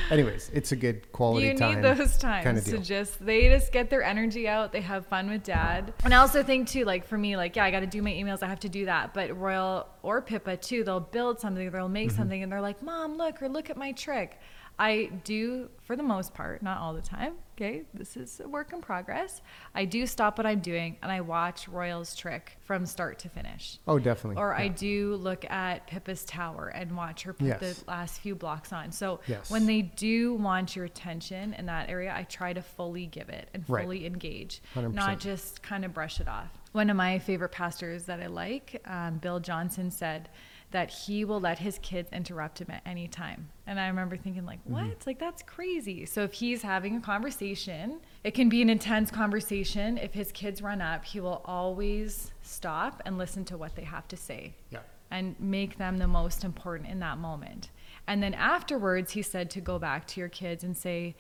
Anyways, 0.10 0.50
it's 0.54 0.72
a 0.72 0.76
good 0.76 1.12
quality 1.12 1.48
you 1.48 1.54
time. 1.56 1.76
need 1.82 1.84
those 1.98 2.18
times 2.18 2.44
kinda 2.44 2.62
to 2.62 2.78
just 2.80 3.24
they 3.24 3.50
just 3.50 3.72
get 3.72 3.90
their 3.90 4.02
energy 4.04 4.48
out 4.48 4.72
they 4.72 4.82
have 4.82 5.06
fun 5.06 5.30
with 5.30 5.44
dad 5.44 5.94
and 6.04 6.12
i 6.14 6.18
also 6.18 6.42
think 6.42 6.68
too 6.68 6.84
like 6.86 7.06
for 7.06 7.18
me 7.20 7.38
like 7.38 7.56
yeah 7.56 7.64
i 7.66 7.70
got 7.72 7.82
to 7.82 7.88
do 7.88 8.02
my 8.02 8.10
emails 8.12 8.42
i 8.42 8.48
have 8.48 8.60
to 8.60 8.70
do 8.70 8.86
that 8.86 9.14
but 9.14 9.36
royal 9.38 9.88
or 10.02 10.22
pippa 10.24 10.58
too 10.58 10.84
they'll 10.84 11.00
build 11.00 11.40
something 11.40 11.70
they'll 11.70 11.88
make 11.88 12.10
Mm-hmm. 12.10 12.18
something 12.18 12.42
and 12.44 12.52
they're 12.52 12.62
like 12.62 12.82
mom 12.82 13.16
look 13.18 13.42
or 13.44 13.48
look 13.50 13.70
at 13.70 13.78
my 13.78 13.92
trick 13.92 14.40
i 14.78 15.06
do 15.24 15.70
for 15.82 15.96
the 15.96 16.04
most 16.04 16.34
part 16.34 16.62
not 16.62 16.80
all 16.80 16.94
the 16.94 17.02
time 17.02 17.34
okay 17.56 17.84
this 17.94 18.18
is 18.18 18.42
a 18.42 18.48
work 18.48 18.74
in 18.74 18.82
progress 18.82 19.42
i 19.74 19.86
do 19.86 20.06
stop 20.06 20.38
what 20.38 20.46
i'm 20.46 20.60
doing 20.60 20.98
and 21.02 21.12
i 21.12 21.22
watch 21.22 21.68
royal's 21.70 22.16
trick 22.16 22.58
from 22.66 22.86
start 22.86 23.18
to 23.20 23.30
finish 23.30 23.80
Oh, 23.88 24.00
definitely. 24.00 24.42
or 24.42 24.54
I 24.56 24.68
do 24.70 25.16
look 25.18 25.46
at 25.52 25.86
Pippa's 25.88 26.26
tower 26.26 26.70
and 26.70 26.98
watch 26.98 27.22
her 27.24 27.34
put 27.34 27.48
Yes. 27.48 27.60
the 27.84 27.84
last 27.90 28.20
few 28.22 28.34
blocks 28.34 28.74
on. 28.74 28.92
So 28.92 29.20
Yes. 29.28 29.52
when 29.52 29.68
they 29.68 29.84
do 29.84 30.34
want 30.34 30.76
your 30.76 30.86
attention 30.86 31.54
in 31.54 31.68
that 31.68 31.90
area, 31.90 32.12
I 32.16 32.24
try 32.24 32.54
to 32.54 32.62
fully 32.64 33.06
give 33.06 33.30
it 33.30 33.50
and 33.54 33.64
Right. 33.70 33.84
fully 33.84 34.06
engage, 34.08 34.62
100%. 34.74 34.96
not 34.96 35.20
just 35.20 35.62
kind 35.62 35.86
of 35.86 35.94
brush 35.94 36.20
it 36.20 36.28
off. 36.28 36.50
One 36.72 36.90
of 36.90 36.98
my 36.98 37.20
favorite 37.20 37.52
pastors 37.52 38.06
that 38.06 38.20
I 38.20 38.26
like, 38.28 38.82
um, 38.86 39.20
Bill 39.20 39.40
Johnson, 39.40 39.92
said 39.92 40.28
that 40.72 40.90
he 40.90 41.24
will 41.24 41.40
let 41.40 41.60
his 41.60 41.80
kids 41.80 42.10
interrupt 42.12 42.60
him 42.60 42.68
at 42.70 42.82
any 42.86 43.08
time. 43.08 43.50
And 43.68 43.80
I 43.80 43.88
remember 43.88 44.18
thinking, 44.18 44.46
like, 44.46 44.60
Mm-hmm. 44.66 44.74
what? 44.90 45.08
Like, 45.08 45.20
that's 45.20 45.42
crazy. 45.44 46.06
So 46.06 46.24
if 46.24 46.34
he's 46.34 46.62
having 46.64 46.98
a 46.98 47.02
conversation, 47.02 48.00
it 48.24 48.32
can 48.32 48.50
be 48.50 48.62
an 48.62 48.70
intense 48.70 49.10
conversation. 49.12 49.98
If 49.98 50.14
his 50.14 50.32
kids 50.32 50.62
run 50.62 50.82
up, 50.82 51.06
he 51.06 51.20
will 51.20 51.42
always 51.46 52.32
stop 52.42 53.02
and 53.06 53.18
listen 53.18 53.46
to 53.46 53.58
what 53.58 53.76
they 53.76 53.84
have 53.84 54.08
to 54.10 54.18
say 54.18 54.54
Yeah. 54.70 54.80
and 55.12 55.36
make 55.40 55.78
them 55.78 55.98
the 55.98 56.08
most 56.08 56.44
important 56.44 56.90
in 56.90 57.00
that 57.00 57.18
moment. 57.18 57.70
And 58.08 58.22
then 58.22 58.34
afterwards, 58.34 59.12
he 59.14 59.22
said 59.22 59.50
to 59.52 59.62
go 59.62 59.80
back 59.80 60.06
to 60.08 60.20
your 60.20 60.30
kids 60.30 60.64
and 60.64 60.76
say, 60.76 61.16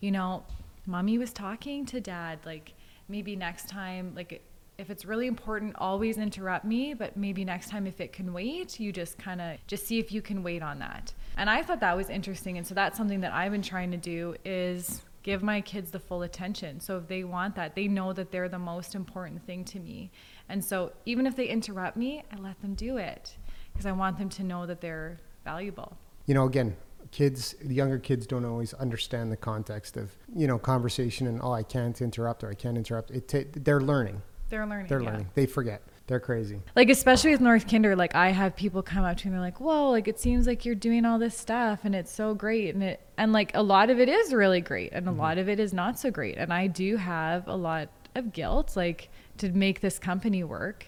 you 0.00 0.10
know, 0.10 0.44
mommy 0.86 1.18
was 1.18 1.32
talking 1.32 1.84
to 1.86 2.00
dad. 2.00 2.38
Like, 2.46 2.74
maybe 3.08 3.34
next 3.36 3.68
time, 3.68 4.12
like, 4.14 4.42
if 4.80 4.90
it's 4.90 5.04
really 5.04 5.26
important, 5.26 5.76
always 5.76 6.16
interrupt 6.16 6.64
me. 6.64 6.94
But 6.94 7.16
maybe 7.16 7.44
next 7.44 7.68
time, 7.68 7.86
if 7.86 8.00
it 8.00 8.12
can 8.12 8.32
wait, 8.32 8.80
you 8.80 8.92
just 8.92 9.18
kind 9.18 9.40
of 9.40 9.58
just 9.66 9.86
see 9.86 9.98
if 9.98 10.10
you 10.10 10.22
can 10.22 10.42
wait 10.42 10.62
on 10.62 10.78
that. 10.78 11.12
And 11.36 11.50
I 11.50 11.62
thought 11.62 11.80
that 11.80 11.96
was 11.96 12.08
interesting. 12.08 12.56
And 12.58 12.66
so 12.66 12.74
that's 12.74 12.96
something 12.96 13.20
that 13.20 13.32
I've 13.32 13.52
been 13.52 13.62
trying 13.62 13.90
to 13.90 13.96
do 13.96 14.34
is 14.44 15.02
give 15.22 15.42
my 15.42 15.60
kids 15.60 15.90
the 15.90 15.98
full 15.98 16.22
attention. 16.22 16.80
So 16.80 16.96
if 16.96 17.06
they 17.06 17.24
want 17.24 17.54
that, 17.56 17.74
they 17.74 17.86
know 17.88 18.12
that 18.14 18.32
they're 18.32 18.48
the 18.48 18.58
most 18.58 18.94
important 18.94 19.44
thing 19.44 19.64
to 19.66 19.78
me. 19.78 20.10
And 20.48 20.64
so 20.64 20.92
even 21.04 21.26
if 21.26 21.36
they 21.36 21.46
interrupt 21.46 21.96
me, 21.96 22.24
I 22.32 22.40
let 22.40 22.60
them 22.62 22.74
do 22.74 22.96
it 22.96 23.36
because 23.70 23.84
I 23.84 23.92
want 23.92 24.16
them 24.18 24.30
to 24.30 24.42
know 24.44 24.64
that 24.66 24.80
they're 24.80 25.18
valuable. 25.44 25.96
you 26.26 26.34
know, 26.34 26.44
again, 26.44 26.76
kids, 27.10 27.54
the 27.62 27.74
younger 27.74 27.98
kids 27.98 28.26
don't 28.26 28.44
always 28.44 28.72
understand 28.74 29.32
the 29.32 29.36
context 29.36 29.96
of, 29.96 30.12
you 30.34 30.46
know, 30.46 30.58
conversation 30.58 31.26
and, 31.26 31.40
oh, 31.42 31.52
I 31.52 31.62
can't 31.62 32.00
interrupt 32.00 32.44
or 32.44 32.50
I 32.50 32.54
can't 32.54 32.76
interrupt. 32.76 33.10
It 33.10 33.28
ta- 33.28 33.50
they're 33.52 33.80
learning. 33.80 34.22
They're 34.50 34.66
learning. 34.66 34.88
They're 34.88 35.00
yeah. 35.00 35.10
learning. 35.10 35.28
They 35.34 35.46
forget. 35.46 35.82
They're 36.06 36.20
crazy. 36.20 36.60
Like 36.74 36.90
especially 36.90 37.30
with 37.30 37.40
North 37.40 37.68
Kinder, 37.70 37.94
like 37.94 38.16
I 38.16 38.30
have 38.30 38.56
people 38.56 38.82
come 38.82 39.04
up 39.04 39.16
to 39.18 39.26
me 39.26 39.28
and 39.28 39.34
they're 39.34 39.46
like, 39.46 39.60
"Whoa, 39.60 39.90
like 39.90 40.08
it 40.08 40.18
seems 40.18 40.46
like 40.46 40.64
you're 40.64 40.74
doing 40.74 41.04
all 41.04 41.20
this 41.20 41.38
stuff 41.38 41.84
and 41.84 41.94
it's 41.94 42.10
so 42.10 42.34
great." 42.34 42.74
And 42.74 42.82
it 42.82 43.00
and 43.16 43.32
like 43.32 43.52
a 43.54 43.62
lot 43.62 43.90
of 43.90 44.00
it 44.00 44.08
is 44.08 44.34
really 44.34 44.60
great 44.60 44.92
and 44.92 45.06
a 45.06 45.10
mm-hmm. 45.10 45.20
lot 45.20 45.38
of 45.38 45.48
it 45.48 45.60
is 45.60 45.72
not 45.72 45.98
so 46.00 46.10
great. 46.10 46.36
And 46.36 46.52
I 46.52 46.66
do 46.66 46.96
have 46.96 47.46
a 47.46 47.54
lot 47.54 47.90
of 48.16 48.32
guilt 48.32 48.76
like 48.76 49.08
to 49.38 49.50
make 49.50 49.80
this 49.80 50.00
company 50.00 50.42
work 50.42 50.86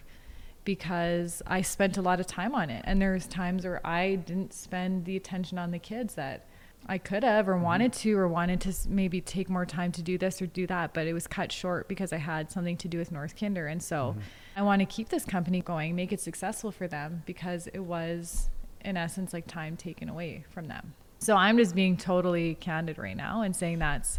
because 0.64 1.40
I 1.46 1.62
spent 1.62 1.96
a 1.98 2.02
lot 2.02 2.20
of 2.20 2.26
time 2.26 2.54
on 2.54 2.68
it. 2.70 2.82
And 2.86 3.00
there's 3.00 3.26
times 3.26 3.64
where 3.64 3.84
I 3.86 4.16
didn't 4.16 4.52
spend 4.52 5.04
the 5.04 5.16
attention 5.16 5.58
on 5.58 5.70
the 5.70 5.78
kids 5.78 6.14
that 6.14 6.46
I 6.86 6.98
could 6.98 7.22
have 7.22 7.48
or 7.48 7.54
mm-hmm. 7.54 7.64
wanted 7.64 7.92
to 7.94 8.16
or 8.18 8.28
wanted 8.28 8.60
to 8.62 8.74
maybe 8.88 9.20
take 9.20 9.48
more 9.48 9.64
time 9.64 9.92
to 9.92 10.02
do 10.02 10.18
this 10.18 10.42
or 10.42 10.46
do 10.46 10.66
that, 10.66 10.92
but 10.94 11.06
it 11.06 11.12
was 11.12 11.26
cut 11.26 11.52
short 11.52 11.88
because 11.88 12.12
I 12.12 12.16
had 12.16 12.50
something 12.50 12.76
to 12.78 12.88
do 12.88 12.98
with 12.98 13.12
North 13.12 13.36
Kinder. 13.38 13.66
And 13.66 13.82
so 13.82 14.10
mm-hmm. 14.10 14.20
I 14.56 14.62
want 14.62 14.80
to 14.80 14.86
keep 14.86 15.08
this 15.08 15.24
company 15.24 15.60
going, 15.60 15.94
make 15.94 16.12
it 16.12 16.20
successful 16.20 16.72
for 16.72 16.88
them 16.88 17.22
because 17.26 17.68
it 17.68 17.80
was 17.80 18.50
in 18.84 18.96
essence 18.96 19.32
like 19.32 19.46
time 19.46 19.76
taken 19.76 20.08
away 20.08 20.44
from 20.50 20.66
them. 20.66 20.94
So 21.18 21.36
I'm 21.36 21.56
just 21.56 21.74
being 21.74 21.96
totally 21.96 22.56
candid 22.56 22.98
right 22.98 23.16
now 23.16 23.42
and 23.42 23.54
saying 23.54 23.78
that's 23.78 24.18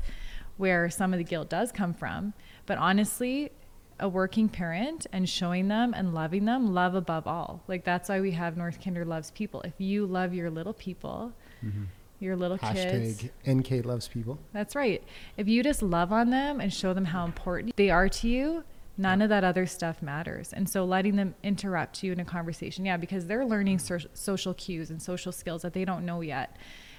where 0.56 0.90
some 0.90 1.14
of 1.14 1.18
the 1.18 1.24
guilt 1.26 1.50
does 1.50 1.72
come 1.72 1.94
from. 1.94 2.34
But 2.66 2.78
honestly, 2.78 3.52
a 4.00 4.08
working 4.08 4.50
parent 4.50 5.06
and 5.12 5.28
showing 5.28 5.68
them 5.68 5.94
and 5.94 6.14
loving 6.14 6.46
them 6.46 6.74
love 6.74 6.96
above 6.96 7.28
all. 7.28 7.62
Like 7.68 7.84
that's 7.84 8.10
why 8.10 8.22
we 8.22 8.32
have 8.32 8.58
North 8.58 8.84
Kinder 8.84 9.06
loves 9.06 9.32
people. 9.32 9.62
If 9.62 9.74
you 9.78 10.06
love 10.06 10.34
your 10.34 10.50
little 10.50 10.74
people, 10.74 11.34
mm-hmm. 11.64 11.84
Your 12.24 12.36
little 12.36 12.58
kids, 12.58 13.24
Hashtag 13.46 13.80
NK 13.80 13.86
loves 13.86 14.08
people. 14.08 14.40
that's 14.54 14.76
right. 14.76 15.04
If 15.38 15.48
you 15.48 15.64
just 15.64 15.82
love 15.82 16.12
on 16.12 16.30
them 16.30 16.60
and 16.60 16.74
show 16.74 16.94
them 16.94 17.06
how 17.06 17.26
important 17.26 17.76
they 17.76 17.90
are 17.90 18.10
to 18.10 18.28
you, 18.28 18.64
none 18.98 19.22
of 19.22 19.30
that 19.30 19.44
other 19.44 19.66
stuff 19.66 20.02
matters. 20.02 20.54
And 20.54 20.70
so 20.70 20.86
letting 20.86 21.16
them 21.16 21.36
interrupt 21.44 22.04
you 22.04 22.12
in 22.12 22.20
a 22.20 22.26
conversation, 22.26 22.86
yeah, 22.86 22.98
because 22.98 23.28
they're 23.28 23.46
learning 23.46 23.80
so- 23.80 24.00
social 24.14 24.54
cues 24.54 24.90
and 24.90 25.02
social 25.02 25.32
skills 25.32 25.64
that 25.64 25.74
they 25.74 25.86
don't 25.86 26.06
know 26.06 26.22
yet. 26.22 26.58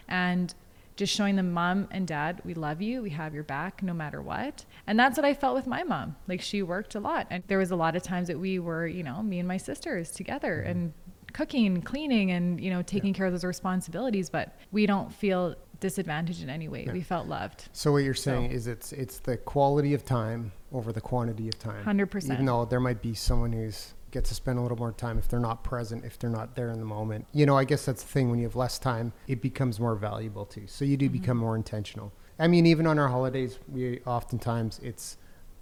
And 0.09 0.55
just 0.97 1.13
showing 1.13 1.37
them 1.37 1.53
mom 1.53 1.89
and 1.91 2.07
dad 2.07 2.41
we 2.45 2.55
love 2.55 2.81
you 2.81 3.03
we 3.03 3.11
have 3.11 3.35
your 3.35 3.43
back 3.43 3.83
no 3.83 3.93
matter 3.93 4.23
what 4.23 4.65
and 4.87 4.99
that's 4.99 5.17
what 5.17 5.25
i 5.25 5.35
felt 5.35 5.55
with 5.55 5.67
my 5.67 5.83
mom 5.83 6.15
like 6.29 6.41
she 6.41 6.63
worked 6.63 6.95
a 6.95 7.01
lot 7.01 7.27
and 7.31 7.43
there 7.49 7.59
was 7.59 7.71
a 7.71 7.77
lot 7.77 7.97
of 7.97 8.03
times 8.03 8.29
that 8.29 8.39
we 8.39 8.59
were 8.59 8.87
you 8.87 9.03
know 9.03 9.23
me 9.23 9.39
and 9.39 9.49
my 9.49 9.57
sisters 9.57 10.11
together 10.11 10.61
mm-hmm. 10.61 10.71
and 10.71 10.93
cooking 11.35 11.83
cleaning 11.83 12.31
and 12.31 12.59
you 12.61 12.71
know 12.71 12.81
taking 12.81 13.13
care 13.13 13.27
of 13.27 13.33
those 13.33 13.45
responsibilities 13.45 14.31
but 14.31 14.57
we 14.73 14.87
don't 14.87 15.13
feel 15.13 15.55
disadvantaged 15.81 16.43
in 16.43 16.49
any 16.49 16.69
way 16.69 16.89
we 16.93 17.03
felt 17.03 17.27
loved 17.27 17.69
So 17.73 17.93
what 17.93 17.99
you're 18.05 18.15
saying 18.15 18.51
So- 18.51 18.57
is 18.57 18.67
it's 18.69 18.93
it's 18.93 19.19
the 19.19 19.37
quality 19.37 19.93
of 19.93 20.05
time 20.05 20.53
over 20.73 20.93
the 20.93 21.01
quantity 21.01 21.47
of 21.49 21.57
time. 21.59 21.85
100%. 21.85 22.33
Even 22.33 22.47
though 22.47 22.65
there 22.65 22.81
might 22.81 23.01
be 23.03 23.15
someone 23.15 23.53
who's 23.53 23.95
gets 24.11 24.29
to 24.31 24.35
spend 24.35 24.59
a 24.59 24.63
little 24.63 24.77
more 24.79 24.93
time 24.93 25.19
if 25.19 25.29
they're 25.29 25.39
not 25.51 25.63
present, 25.65 26.05
if 26.05 26.19
they're 26.19 26.31
not 26.31 26.55
there 26.57 26.71
in 26.71 26.79
the 26.79 26.85
moment. 26.85 27.27
You 27.33 27.47
know, 27.47 27.57
I 27.59 27.65
guess 27.65 27.85
that's 27.85 28.03
the 28.03 28.09
thing. 28.09 28.31
When 28.31 28.39
you 28.39 28.45
have 28.47 28.57
less 28.57 28.79
time, 28.79 29.13
it 29.29 29.41
becomes 29.43 29.79
more 29.81 29.95
valuable 29.97 30.47
too. 30.47 30.67
So 30.67 30.85
you 30.85 30.97
do 30.97 31.07
Mm-hmm. 31.07 31.13
become 31.21 31.37
more 31.37 31.55
intentional. 31.57 32.13
I 32.39 32.47
mean, 32.49 32.65
even 32.67 32.87
on 32.87 32.99
our 32.99 33.09
holidays, 33.09 33.59
we 33.69 34.01
oftentimes 34.07 34.81
it's 34.83 35.17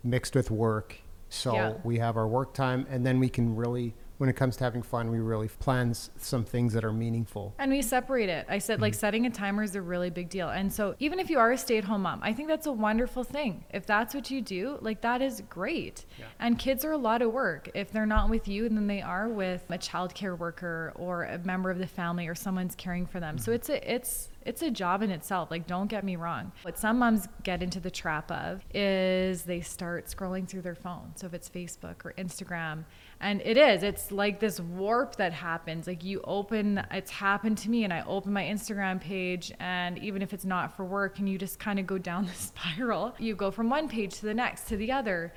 mixed 0.04 0.34
with 0.34 0.50
work. 0.50 0.96
So 1.30 1.54
Yeah. 1.54 1.72
we 1.84 1.98
have 1.98 2.16
our 2.18 2.28
work 2.28 2.52
time, 2.54 2.86
and 2.90 3.04
then 3.06 3.18
we 3.20 3.28
can 3.30 3.56
really, 3.56 3.94
when 4.22 4.28
it 4.28 4.36
comes 4.36 4.56
to 4.56 4.62
having 4.62 4.82
fun, 4.82 5.10
we 5.10 5.18
really 5.18 5.48
plan 5.48 5.90
s- 5.90 6.08
some 6.16 6.44
things 6.44 6.72
that 6.74 6.84
are 6.84 6.92
meaningful. 6.92 7.52
And 7.58 7.72
we 7.72 7.82
separate 7.82 8.28
it. 8.28 8.46
I 8.48 8.58
said, 8.58 8.74
Mm-hmm. 8.74 8.82
like, 8.82 8.94
setting 8.94 9.26
a 9.26 9.30
timer 9.30 9.64
is 9.64 9.74
a 9.74 9.82
really 9.82 10.10
big 10.10 10.28
deal. 10.30 10.48
And 10.48 10.72
so, 10.72 10.94
even 11.00 11.18
if 11.18 11.28
you 11.28 11.40
are 11.40 11.50
a 11.50 11.58
stay 11.58 11.76
at 11.78 11.82
home 11.82 12.02
mom, 12.02 12.20
I 12.22 12.32
think 12.32 12.46
that's 12.46 12.66
a 12.68 12.72
wonderful 12.72 13.24
thing. 13.24 13.64
If 13.74 13.84
that's 13.84 14.14
what 14.14 14.30
you 14.30 14.40
do, 14.40 14.78
like, 14.80 15.00
that 15.00 15.22
is 15.22 15.42
great. 15.50 16.04
Yeah. 16.20 16.26
And 16.38 16.56
kids 16.56 16.84
are 16.84 16.92
a 16.92 16.96
lot 16.96 17.20
of 17.20 17.32
work. 17.32 17.68
If 17.74 17.90
they're 17.90 18.06
not 18.06 18.30
with 18.30 18.46
you, 18.46 18.68
then 18.68 18.86
they 18.86 19.02
are 19.02 19.28
with 19.28 19.64
a 19.70 19.76
childcare 19.78 20.38
worker 20.38 20.92
or 20.94 21.24
a 21.24 21.38
member 21.38 21.72
of 21.72 21.78
the 21.80 21.88
family 21.88 22.28
or 22.28 22.36
someone's 22.36 22.76
caring 22.76 23.06
for 23.06 23.18
them. 23.18 23.34
Mm-hmm. 23.38 23.44
So, 23.44 23.50
it's 23.50 23.70
a, 23.70 23.92
it's, 23.92 24.28
it's 24.44 24.62
a 24.62 24.70
job 24.70 25.02
in 25.02 25.10
itself. 25.10 25.50
Like, 25.50 25.66
don't 25.66 25.88
get 25.88 26.04
me 26.04 26.16
wrong. 26.16 26.52
What 26.62 26.78
some 26.78 26.98
moms 26.98 27.28
get 27.42 27.62
into 27.62 27.80
the 27.80 27.90
trap 27.90 28.30
of 28.30 28.64
is 28.74 29.42
they 29.42 29.60
start 29.60 30.06
scrolling 30.06 30.48
through 30.48 30.62
their 30.62 30.74
phone. 30.74 31.12
So, 31.16 31.26
if 31.26 31.34
it's 31.34 31.48
Facebook 31.48 32.04
or 32.04 32.12
Instagram, 32.18 32.84
and 33.20 33.40
it 33.42 33.56
is, 33.56 33.82
it's 33.82 34.10
like 34.10 34.40
this 34.40 34.60
warp 34.60 35.16
that 35.16 35.32
happens. 35.32 35.86
Like, 35.86 36.04
you 36.04 36.20
open, 36.24 36.84
it's 36.90 37.10
happened 37.10 37.58
to 37.58 37.70
me, 37.70 37.84
and 37.84 37.92
I 37.92 38.02
open 38.06 38.32
my 38.32 38.44
Instagram 38.44 39.00
page, 39.00 39.52
and 39.60 39.98
even 39.98 40.22
if 40.22 40.32
it's 40.32 40.44
not 40.44 40.76
for 40.76 40.84
work, 40.84 41.18
and 41.18 41.28
you 41.28 41.38
just 41.38 41.58
kind 41.58 41.78
of 41.78 41.86
go 41.86 41.98
down 41.98 42.26
the 42.26 42.34
spiral, 42.34 43.14
you 43.18 43.34
go 43.34 43.50
from 43.50 43.70
one 43.70 43.88
page 43.88 44.14
to 44.16 44.26
the 44.26 44.34
next 44.34 44.68
to 44.68 44.76
the 44.76 44.92
other. 44.92 45.32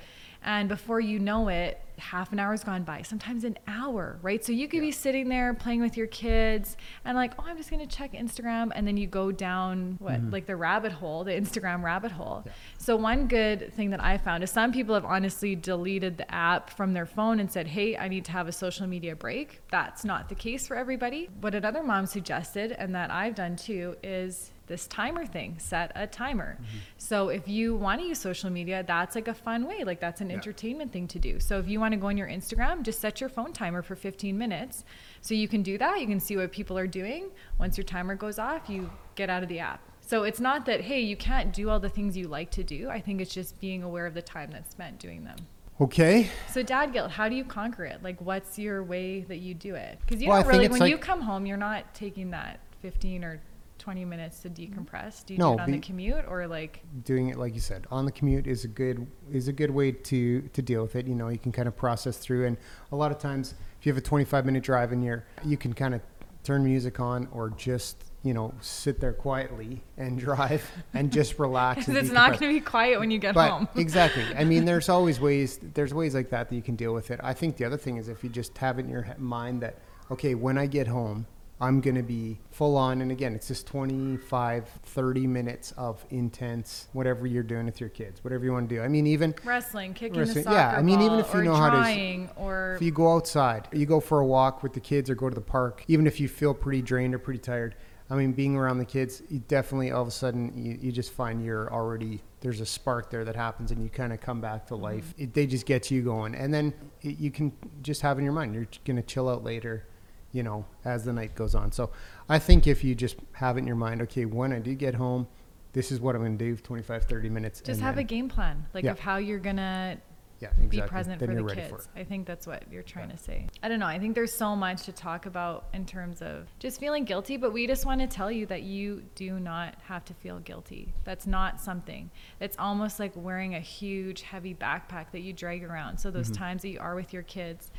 And 0.46 0.68
before 0.68 1.00
you 1.00 1.18
know 1.18 1.48
it, 1.48 1.80
half 1.98 2.32
an 2.32 2.38
hour's 2.38 2.62
gone 2.62 2.84
by, 2.84 3.02
sometimes 3.02 3.42
an 3.42 3.58
hour, 3.66 4.18
right? 4.22 4.44
So 4.44 4.52
you 4.52 4.68
could 4.68 4.80
be 4.80 4.92
sitting 4.92 5.28
there 5.28 5.54
playing 5.54 5.80
with 5.80 5.96
your 5.96 6.06
kids 6.06 6.76
and 7.04 7.16
like, 7.16 7.32
oh, 7.38 7.44
I'm 7.46 7.56
just 7.56 7.70
gonna 7.70 7.86
check 7.86 8.12
Instagram. 8.12 8.70
And 8.74 8.86
then 8.86 8.96
you 8.96 9.06
go 9.06 9.32
down 9.32 9.96
what, 9.98 10.14
mm-hmm. 10.14 10.30
like 10.30 10.46
the 10.46 10.54
rabbit 10.56 10.92
hole, 10.92 11.24
the 11.24 11.32
Instagram 11.32 11.82
rabbit 11.82 12.12
hole. 12.12 12.42
Yeah. 12.46 12.52
So 12.78 12.96
one 12.96 13.26
good 13.26 13.72
thing 13.72 13.90
that 13.90 14.04
I 14.04 14.18
found 14.18 14.44
is 14.44 14.50
some 14.50 14.72
people 14.72 14.94
have 14.94 15.04
honestly 15.04 15.56
deleted 15.56 16.16
the 16.18 16.32
app 16.32 16.70
from 16.70 16.92
their 16.92 17.06
phone 17.06 17.40
and 17.40 17.50
said, 17.50 17.66
hey, 17.66 17.96
I 17.96 18.06
need 18.08 18.24
to 18.26 18.32
have 18.32 18.46
a 18.46 18.52
social 18.52 18.86
media 18.86 19.16
break. 19.16 19.62
That's 19.70 20.04
not 20.04 20.28
the 20.28 20.34
case 20.36 20.68
for 20.68 20.76
everybody. 20.76 21.28
What 21.40 21.54
another 21.54 21.82
mom 21.82 22.06
suggested, 22.06 22.72
and 22.72 22.94
that 22.94 23.10
I've 23.10 23.34
done 23.34 23.56
too, 23.56 23.96
is 24.02 24.52
this 24.66 24.86
timer 24.88 25.24
thing 25.24 25.56
set 25.58 25.92
a 25.94 26.06
timer. 26.06 26.58
So 26.98 27.28
if 27.28 27.46
you 27.48 27.76
want 27.76 28.00
to 28.00 28.06
use 28.06 28.18
social 28.18 28.50
media 28.50 28.84
that's 28.86 29.14
like 29.14 29.28
a 29.28 29.34
fun 29.34 29.66
way 29.66 29.84
like 29.84 30.00
that's 30.00 30.20
an 30.20 30.30
Yeah. 30.30 30.36
entertainment 30.36 30.92
thing 30.92 31.06
to 31.08 31.18
do. 31.18 31.38
So 31.40 31.58
if 31.58 31.68
you 31.68 31.78
want 31.80 31.92
to 31.92 31.96
go 31.98 32.08
on 32.08 32.16
your 32.16 32.28
instagram 32.28 32.82
just 32.82 33.00
set 33.00 33.20
your 33.20 33.28
phone 33.30 33.52
timer 33.52 33.82
for 33.82 33.94
15 33.96 34.36
minutes. 34.36 34.84
So 35.20 35.34
you 35.34 35.48
can 35.48 35.62
do 35.62 35.78
that 35.78 36.00
you 36.00 36.06
can 36.06 36.20
see 36.20 36.36
what 36.36 36.52
people 36.52 36.76
are 36.78 36.86
doing. 36.86 37.30
Once 37.58 37.76
your 37.76 37.84
timer 37.84 38.14
goes 38.16 38.38
off 38.38 38.68
you 38.68 38.90
get 39.14 39.30
out 39.30 39.42
of 39.42 39.48
the 39.48 39.60
app. 39.60 39.80
So 40.00 40.22
it's 40.24 40.40
not 40.40 40.66
that 40.66 40.80
hey 40.82 41.00
you 41.00 41.16
can't 41.16 41.52
do 41.52 41.70
all 41.70 41.80
the 41.80 41.88
things 41.88 42.16
you 42.16 42.28
like 42.28 42.50
to 42.52 42.64
do. 42.64 42.88
I 42.90 43.00
think 43.00 43.20
it's 43.20 43.34
just 43.34 43.60
being 43.60 43.82
aware 43.82 44.06
of 44.06 44.14
the 44.14 44.22
time 44.22 44.50
that's 44.52 44.70
spent 44.72 44.98
doing 44.98 45.24
them. 45.24 45.36
Okay. 45.80 46.30
so 46.50 46.62
dad 46.62 46.92
guilt 46.92 47.10
how 47.12 47.28
do 47.28 47.36
you 47.36 47.44
conquer 47.44 47.84
it? 47.84 48.02
Like 48.02 48.20
what's 48.20 48.58
your 48.58 48.82
way 48.82 49.20
that 49.22 49.36
you 49.38 49.52
do 49.54 49.74
it? 49.74 49.98
Because 50.00 50.22
you 50.22 50.28
Well, 50.30 50.42
don't 50.42 50.50
really 50.50 50.68
when 50.68 50.80
like- 50.80 50.90
you 50.90 50.98
come 50.98 51.20
home 51.20 51.46
you're 51.46 51.56
not 51.56 51.92
taking 51.94 52.30
that 52.30 52.60
15 52.82 53.22
or 53.24 53.40
20 53.86 54.04
minutes 54.04 54.40
to 54.40 54.50
mm-hmm. 54.50 54.80
decompress? 54.80 55.24
Do 55.24 55.34
you 55.34 55.38
No, 55.38 55.52
do 55.52 55.60
it 55.60 55.62
on 55.62 55.70
the 55.70 55.78
commute 55.78 56.24
or 56.26 56.48
like 56.48 56.82
doing 57.04 57.28
it 57.28 57.36
like 57.36 57.54
you 57.54 57.60
said 57.60 57.86
on 57.88 58.04
the 58.04 58.10
commute 58.10 58.48
is 58.48 58.64
a 58.64 58.68
good 58.68 59.06
is 59.30 59.46
a 59.46 59.52
good 59.52 59.70
way 59.70 59.92
to 59.92 60.40
to 60.42 60.60
deal 60.60 60.82
with 60.82 60.96
it 60.96 61.06
you 61.06 61.14
know 61.14 61.28
you 61.28 61.38
can 61.38 61.52
kind 61.52 61.68
of 61.68 61.76
process 61.76 62.16
through 62.16 62.46
and 62.46 62.56
a 62.90 62.96
lot 62.96 63.12
of 63.12 63.18
times 63.18 63.54
if 63.78 63.86
you 63.86 63.92
have 63.92 63.96
a 63.96 64.04
25 64.04 64.44
minute 64.44 64.64
drive 64.64 64.90
and 64.90 65.04
you're 65.04 65.24
you 65.44 65.56
can 65.56 65.72
kind 65.72 65.94
of 65.94 66.00
turn 66.42 66.64
music 66.64 66.98
on 66.98 67.28
or 67.30 67.50
just 67.50 68.10
you 68.24 68.34
know 68.34 68.52
sit 68.60 68.98
there 68.98 69.12
quietly 69.12 69.80
and 69.96 70.18
drive 70.26 70.68
and 70.92 71.12
just 71.12 71.38
relax 71.38 71.76
because 71.76 71.88
and 71.90 71.96
it's 71.96 72.10
not 72.12 72.30
going 72.30 72.52
to 72.52 72.58
be 72.58 72.60
quiet 72.60 72.98
when 72.98 73.12
you 73.12 73.20
get 73.20 73.36
but 73.36 73.48
home. 73.48 73.68
exactly. 73.76 74.24
I 74.36 74.42
mean 74.42 74.64
there's 74.64 74.88
always 74.88 75.20
ways 75.20 75.60
there's 75.74 75.94
ways 75.94 76.12
like 76.12 76.30
that 76.30 76.48
that 76.48 76.56
you 76.56 76.62
can 76.62 76.74
deal 76.74 76.92
with 76.92 77.12
it. 77.12 77.20
I 77.22 77.34
think 77.34 77.56
the 77.56 77.64
other 77.64 77.76
thing 77.76 77.98
is 77.98 78.08
if 78.08 78.24
you 78.24 78.30
just 78.30 78.58
have 78.58 78.80
it 78.80 78.86
in 78.86 78.88
your 78.88 79.06
mind 79.16 79.62
that 79.62 79.78
okay 80.10 80.34
when 80.34 80.56
i 80.56 80.66
get 80.66 80.86
home 80.86 81.26
i'm 81.60 81.80
going 81.80 81.94
to 81.96 82.02
be 82.02 82.38
full 82.50 82.76
on 82.76 83.00
and 83.00 83.10
again 83.10 83.34
it's 83.34 83.48
just 83.48 83.66
25 83.66 84.68
30 84.84 85.26
minutes 85.26 85.72
of 85.76 86.04
intense 86.10 86.88
whatever 86.92 87.26
you're 87.26 87.42
doing 87.42 87.66
with 87.66 87.80
your 87.80 87.88
kids 87.88 88.22
whatever 88.22 88.44
you 88.44 88.52
want 88.52 88.68
to 88.68 88.74
do. 88.76 88.82
I 88.82 88.88
mean 88.88 89.06
even 89.06 89.34
wrestling 89.44 89.94
kicking 89.94 90.18
Wrestling, 90.18 90.44
the 90.44 90.50
soccer 90.50 90.56
yeah, 90.56 90.76
I 90.78 90.82
mean, 90.82 91.00
even 91.00 91.18
if 91.18 91.32
you 91.32 91.42
know 91.42 91.54
how 91.54 91.70
to- 91.70 91.76
drawing 91.76 92.28
or 92.36 92.74
if 92.76 92.82
you 92.82 92.90
go 92.90 93.14
outside 93.14 93.68
you 93.72 93.86
go 93.86 94.00
for 94.00 94.20
a 94.20 94.26
walk 94.26 94.62
with 94.62 94.72
the 94.74 94.80
kids 94.80 95.08
or 95.08 95.14
go 95.14 95.28
to 95.30 95.34
the 95.34 95.40
park 95.40 95.82
even 95.88 96.06
if 96.06 96.20
you 96.20 96.28
feel 96.28 96.52
pretty 96.54 96.82
drained 96.82 97.14
or 97.14 97.18
pretty 97.18 97.40
tired 97.40 97.74
i 98.10 98.14
mean 98.14 98.32
being 98.32 98.54
around 98.56 98.78
the 98.78 98.84
kids 98.84 99.22
you 99.30 99.38
definitely 99.48 99.90
all 99.90 100.02
of 100.02 100.08
a 100.08 100.12
sudden 100.12 100.52
you, 100.56 100.78
you 100.80 100.92
just 100.92 101.12
find 101.12 101.44
you're 101.44 101.72
already 101.72 102.22
there's 102.40 102.60
a 102.60 102.66
spark 102.66 103.10
there 103.10 103.24
that 103.24 103.34
happens 103.34 103.70
and 103.70 103.82
you 103.82 103.88
kind 103.88 104.12
of 104.12 104.20
come 104.20 104.40
back 104.40 104.66
to 104.66 104.74
Mm-hmm. 104.74 104.82
life. 104.84 105.14
It, 105.18 105.32
they 105.34 105.46
just 105.46 105.64
get 105.66 105.90
you 105.90 106.02
going 106.02 106.34
and 106.34 106.52
then 106.52 106.74
it, 107.02 107.18
you 107.18 107.30
can 107.30 107.50
just 107.82 108.02
have 108.02 108.18
in 108.18 108.24
your 108.24 108.34
mind 108.34 108.54
you're 108.54 108.68
going 108.84 108.96
to 108.98 109.02
chill 109.02 109.28
out 109.28 109.42
later 109.42 109.86
you 110.32 110.42
know 110.42 110.64
as 110.84 111.04
the 111.04 111.12
night 111.12 111.34
goes 111.34 111.54
on 111.54 111.70
so 111.72 111.90
i 112.28 112.38
think 112.38 112.66
if 112.66 112.82
you 112.84 112.94
just 112.94 113.16
have 113.32 113.56
it 113.56 113.60
in 113.60 113.66
your 113.66 113.76
mind 113.76 114.02
okay 114.02 114.24
when 114.24 114.52
i 114.52 114.58
do 114.58 114.74
get 114.74 114.94
home 114.94 115.26
this 115.72 115.90
is 115.92 116.00
what 116.00 116.14
i'm 116.14 116.22
going 116.22 116.36
to 116.36 116.44
do 116.44 116.56
25 116.56 117.04
30 117.04 117.28
minutes 117.30 117.60
just 117.60 117.80
have 117.80 117.98
a 117.98 118.02
game 118.04 118.28
plan 118.28 118.66
like 118.74 118.84
Yeah. 118.84 118.90
of 118.92 118.98
how 119.00 119.16
you're 119.16 119.38
going 119.38 119.56
to 119.56 119.98
yeah, 120.38 120.50
be 120.68 120.82
present 120.82 121.18
Then 121.18 121.34
for 121.34 121.42
the 121.42 121.54
kids. 121.54 121.70
for. 121.70 121.98
I 121.98 122.04
think 122.04 122.26
that's 122.26 122.46
what 122.46 122.64
you're 122.70 122.82
trying 122.82 123.08
to 123.08 123.16
say. 123.16 123.46
I 123.62 123.68
don't 123.70 123.78
know. 123.80 123.86
I 123.86 123.98
think 123.98 124.14
there's 124.14 124.34
so 124.34 124.54
much 124.54 124.82
to 124.82 124.92
talk 124.92 125.24
about 125.24 125.64
in 125.72 125.86
terms 125.86 126.20
of 126.20 126.46
just 126.58 126.78
feeling 126.78 127.06
guilty, 127.06 127.38
but 127.38 127.54
we 127.54 127.66
just 127.66 127.86
want 127.86 128.02
to 128.02 128.06
tell 128.06 128.30
you 128.30 128.44
that 128.48 128.60
you 128.60 129.02
do 129.14 129.40
not 129.40 129.76
have 129.84 130.04
to 130.04 130.12
feel 130.12 130.38
guilty. 130.40 130.92
That's 131.04 131.26
not 131.26 131.58
something. 131.58 132.10
It's 132.38 132.58
almost 132.58 133.00
like 133.00 133.12
wearing 133.16 133.54
a 133.54 133.60
huge, 133.60 134.20
heavy 134.20 134.52
backpack 134.54 135.10
that 135.12 135.20
you 135.20 135.32
drag 135.32 135.64
around. 135.64 135.96
So 135.96 136.10
Mm-hmm. 136.10 136.18
those 136.18 136.30
times 136.30 136.60
that 136.62 136.68
you 136.68 136.80
are 136.80 136.94
with 136.96 137.14
your 137.14 137.22
kids, 137.22 137.70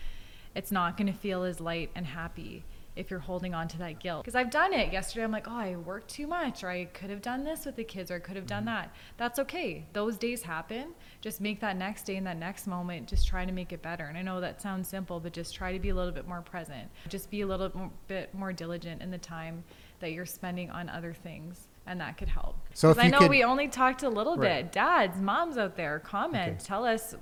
it's 0.56 0.72
not 0.72 0.98
going 0.98 1.08
to 1.08 1.18
feel 1.18 1.44
as 1.44 1.60
light 1.60 1.92
and 1.96 2.06
happy 2.06 2.64
if 2.98 3.12
you're 3.12 3.20
holding 3.20 3.54
on 3.54 3.68
to 3.68 3.78
that 3.78 4.00
guilt. 4.00 4.24
Because 4.24 4.36
I've 4.36 4.50
done 4.50 4.74
it. 4.74 4.92
Yesterday, 4.92 5.24
I'm 5.24 5.32
like, 5.32 5.48
oh, 5.48 5.56
I 5.56 5.76
worked 5.76 6.10
too 6.10 6.28
much, 6.28 6.64
or 6.64 6.70
I 6.70 6.86
could 6.86 7.10
have 7.10 7.22
done 7.22 7.44
this 7.44 7.66
with 7.66 7.76
the 7.76 7.84
kids, 7.84 8.10
or 8.10 8.16
I 8.16 8.20
could 8.20 8.36
have 8.36 8.48
done 8.48 8.66
mm-hmm. 8.66 8.76
that. 8.76 8.96
That's 9.18 9.40
okay. 9.40 9.86
Those 9.94 10.18
days 10.18 10.42
happen. 10.42 10.96
Just 11.22 11.40
make 11.40 11.60
that 11.62 11.78
next 11.78 12.04
day 12.04 12.16
and 12.16 12.26
that 12.26 12.38
next 12.38 12.68
moment, 12.68 13.08
just 13.08 13.28
try 13.28 13.46
to 13.46 13.52
make 13.52 13.72
it 13.72 13.82
better. 13.82 14.06
And 14.06 14.18
I 14.18 14.24
know 14.24 14.42
that 14.42 14.62
sounds 14.62 14.88
simple, 14.88 15.20
but 15.20 15.32
just 15.32 15.56
try 15.56 15.72
to 15.72 15.80
be 15.80 15.90
a 15.90 15.96
little 15.96 16.12
bit 16.12 16.28
more 16.28 16.42
present. 16.42 16.90
Just 17.08 17.30
be 17.30 17.42
a 17.42 17.48
little 17.48 17.92
bit 18.08 18.34
more 18.34 18.52
diligent 18.52 19.02
in 19.02 19.12
the 19.12 19.18
time 19.18 19.64
that 20.00 20.12
you're 20.12 20.26
spending 20.26 20.70
on 20.72 20.90
other 20.90 21.14
things. 21.14 21.68
And 21.86 22.02
that 22.02 22.18
could 22.18 22.28
help. 22.28 22.58
So 22.74 22.94
I 22.98 23.08
know 23.08 23.20
could- 23.20 23.30
we 23.30 23.44
only 23.44 23.68
talked 23.70 24.04
a 24.04 24.10
little 24.10 24.36
Right. 24.36 24.64
bit. 24.64 24.72
Dads, 24.74 25.22
moms 25.22 25.58
out 25.58 25.78
there, 25.78 26.00
comment. 26.00 26.56
Okay. 26.56 26.66
Tell 26.66 26.84
us 26.86 27.16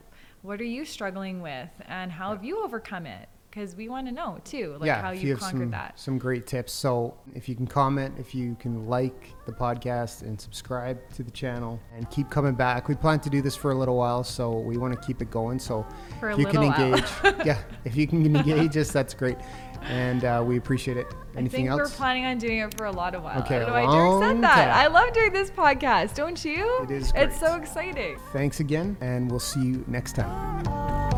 what 0.46 0.62
are 0.62 0.66
you 0.66 0.86
struggling 0.86 1.42
with 1.42 1.70
and 1.88 2.12
how 2.12 2.30
have 2.30 2.44
you 2.44 2.64
overcome 2.64 3.08
it? 3.08 3.28
Because 3.55 3.74
we 3.74 3.88
want 3.88 4.05
to 4.07 4.12
know 4.12 4.38
too, 4.43 4.75
like 4.81 4.89
how 4.89 5.12
if 5.12 5.24
you, 5.24 5.29
have 5.29 5.39
conquered 5.39 5.62
some, 5.62 5.71
that. 5.71 5.97
Some 5.97 6.17
great 6.17 6.45
tips. 6.45 6.74
So 6.74 7.15
if 7.33 7.47
you 7.47 7.55
can 7.55 7.65
comment, 7.65 8.15
if 8.19 8.35
you 8.35 8.57
can 8.59 8.85
like 8.85 9.33
the 9.45 9.53
podcast 9.53 10.24
and 10.24 10.39
subscribe 10.39 11.00
to 11.13 11.24
the 11.24 11.31
channel 11.31 11.79
and 11.95 12.09
keep 12.12 12.29
coming 12.29 12.53
back. 12.53 12.89
We 12.89 12.95
plan 12.95 13.21
to 13.21 13.29
do 13.29 13.41
this 13.41 13.55
for 13.55 13.71
a 13.71 13.75
little 13.75 13.95
while, 13.95 14.25
so 14.25 14.51
we 14.59 14.75
want 14.75 15.00
to 15.00 15.07
keep 15.07 15.21
it 15.21 15.31
going. 15.31 15.59
So 15.59 15.88
For 16.19 16.31
if 16.31 16.38
you 16.38 16.47
can 16.47 16.63
engage, 16.63 17.05
yeah, 17.45 17.57
if 17.85 17.95
you 17.95 18.07
can 18.07 18.25
engage 18.35 18.75
us, 18.75 18.91
that's 18.91 19.13
great. 19.13 19.38
And 19.83 20.25
uh, 20.25 20.43
we 20.45 20.57
appreciate 20.57 20.97
it. 20.97 21.07
I 21.35 21.39
Anything 21.39 21.59
think 21.59 21.69
else? 21.69 21.79
we're 21.79 21.95
planning 21.95 22.25
on 22.25 22.38
doing 22.39 22.57
it 22.57 22.75
for 22.75 22.88
a 22.88 22.91
lot 22.91 23.15
of 23.15 23.24
while. 23.24 23.39
Okay, 23.39 23.55
I 23.55 23.59
don't 23.59 23.67
know 23.69 23.74
why 23.74 23.81
Derek 23.81 24.09
long 24.09 24.21
said 24.21 24.43
that. 24.43 24.74
time. 24.74 24.83
I 24.83 24.88
love 24.88 25.13
doing 25.13 25.31
this 25.31 25.50
podcast, 25.50 26.15
don't 26.15 26.43
you? 26.43 26.83
It 26.83 26.91
is 26.91 27.13
It's 27.15 27.39
so 27.39 27.55
exciting. 27.55 28.17
Thanks 28.33 28.59
again, 28.59 28.97
and 29.00 29.29
we'll 29.29 29.39
see 29.39 29.63
you 29.63 29.85
next 29.88 30.17
time. 30.17 31.14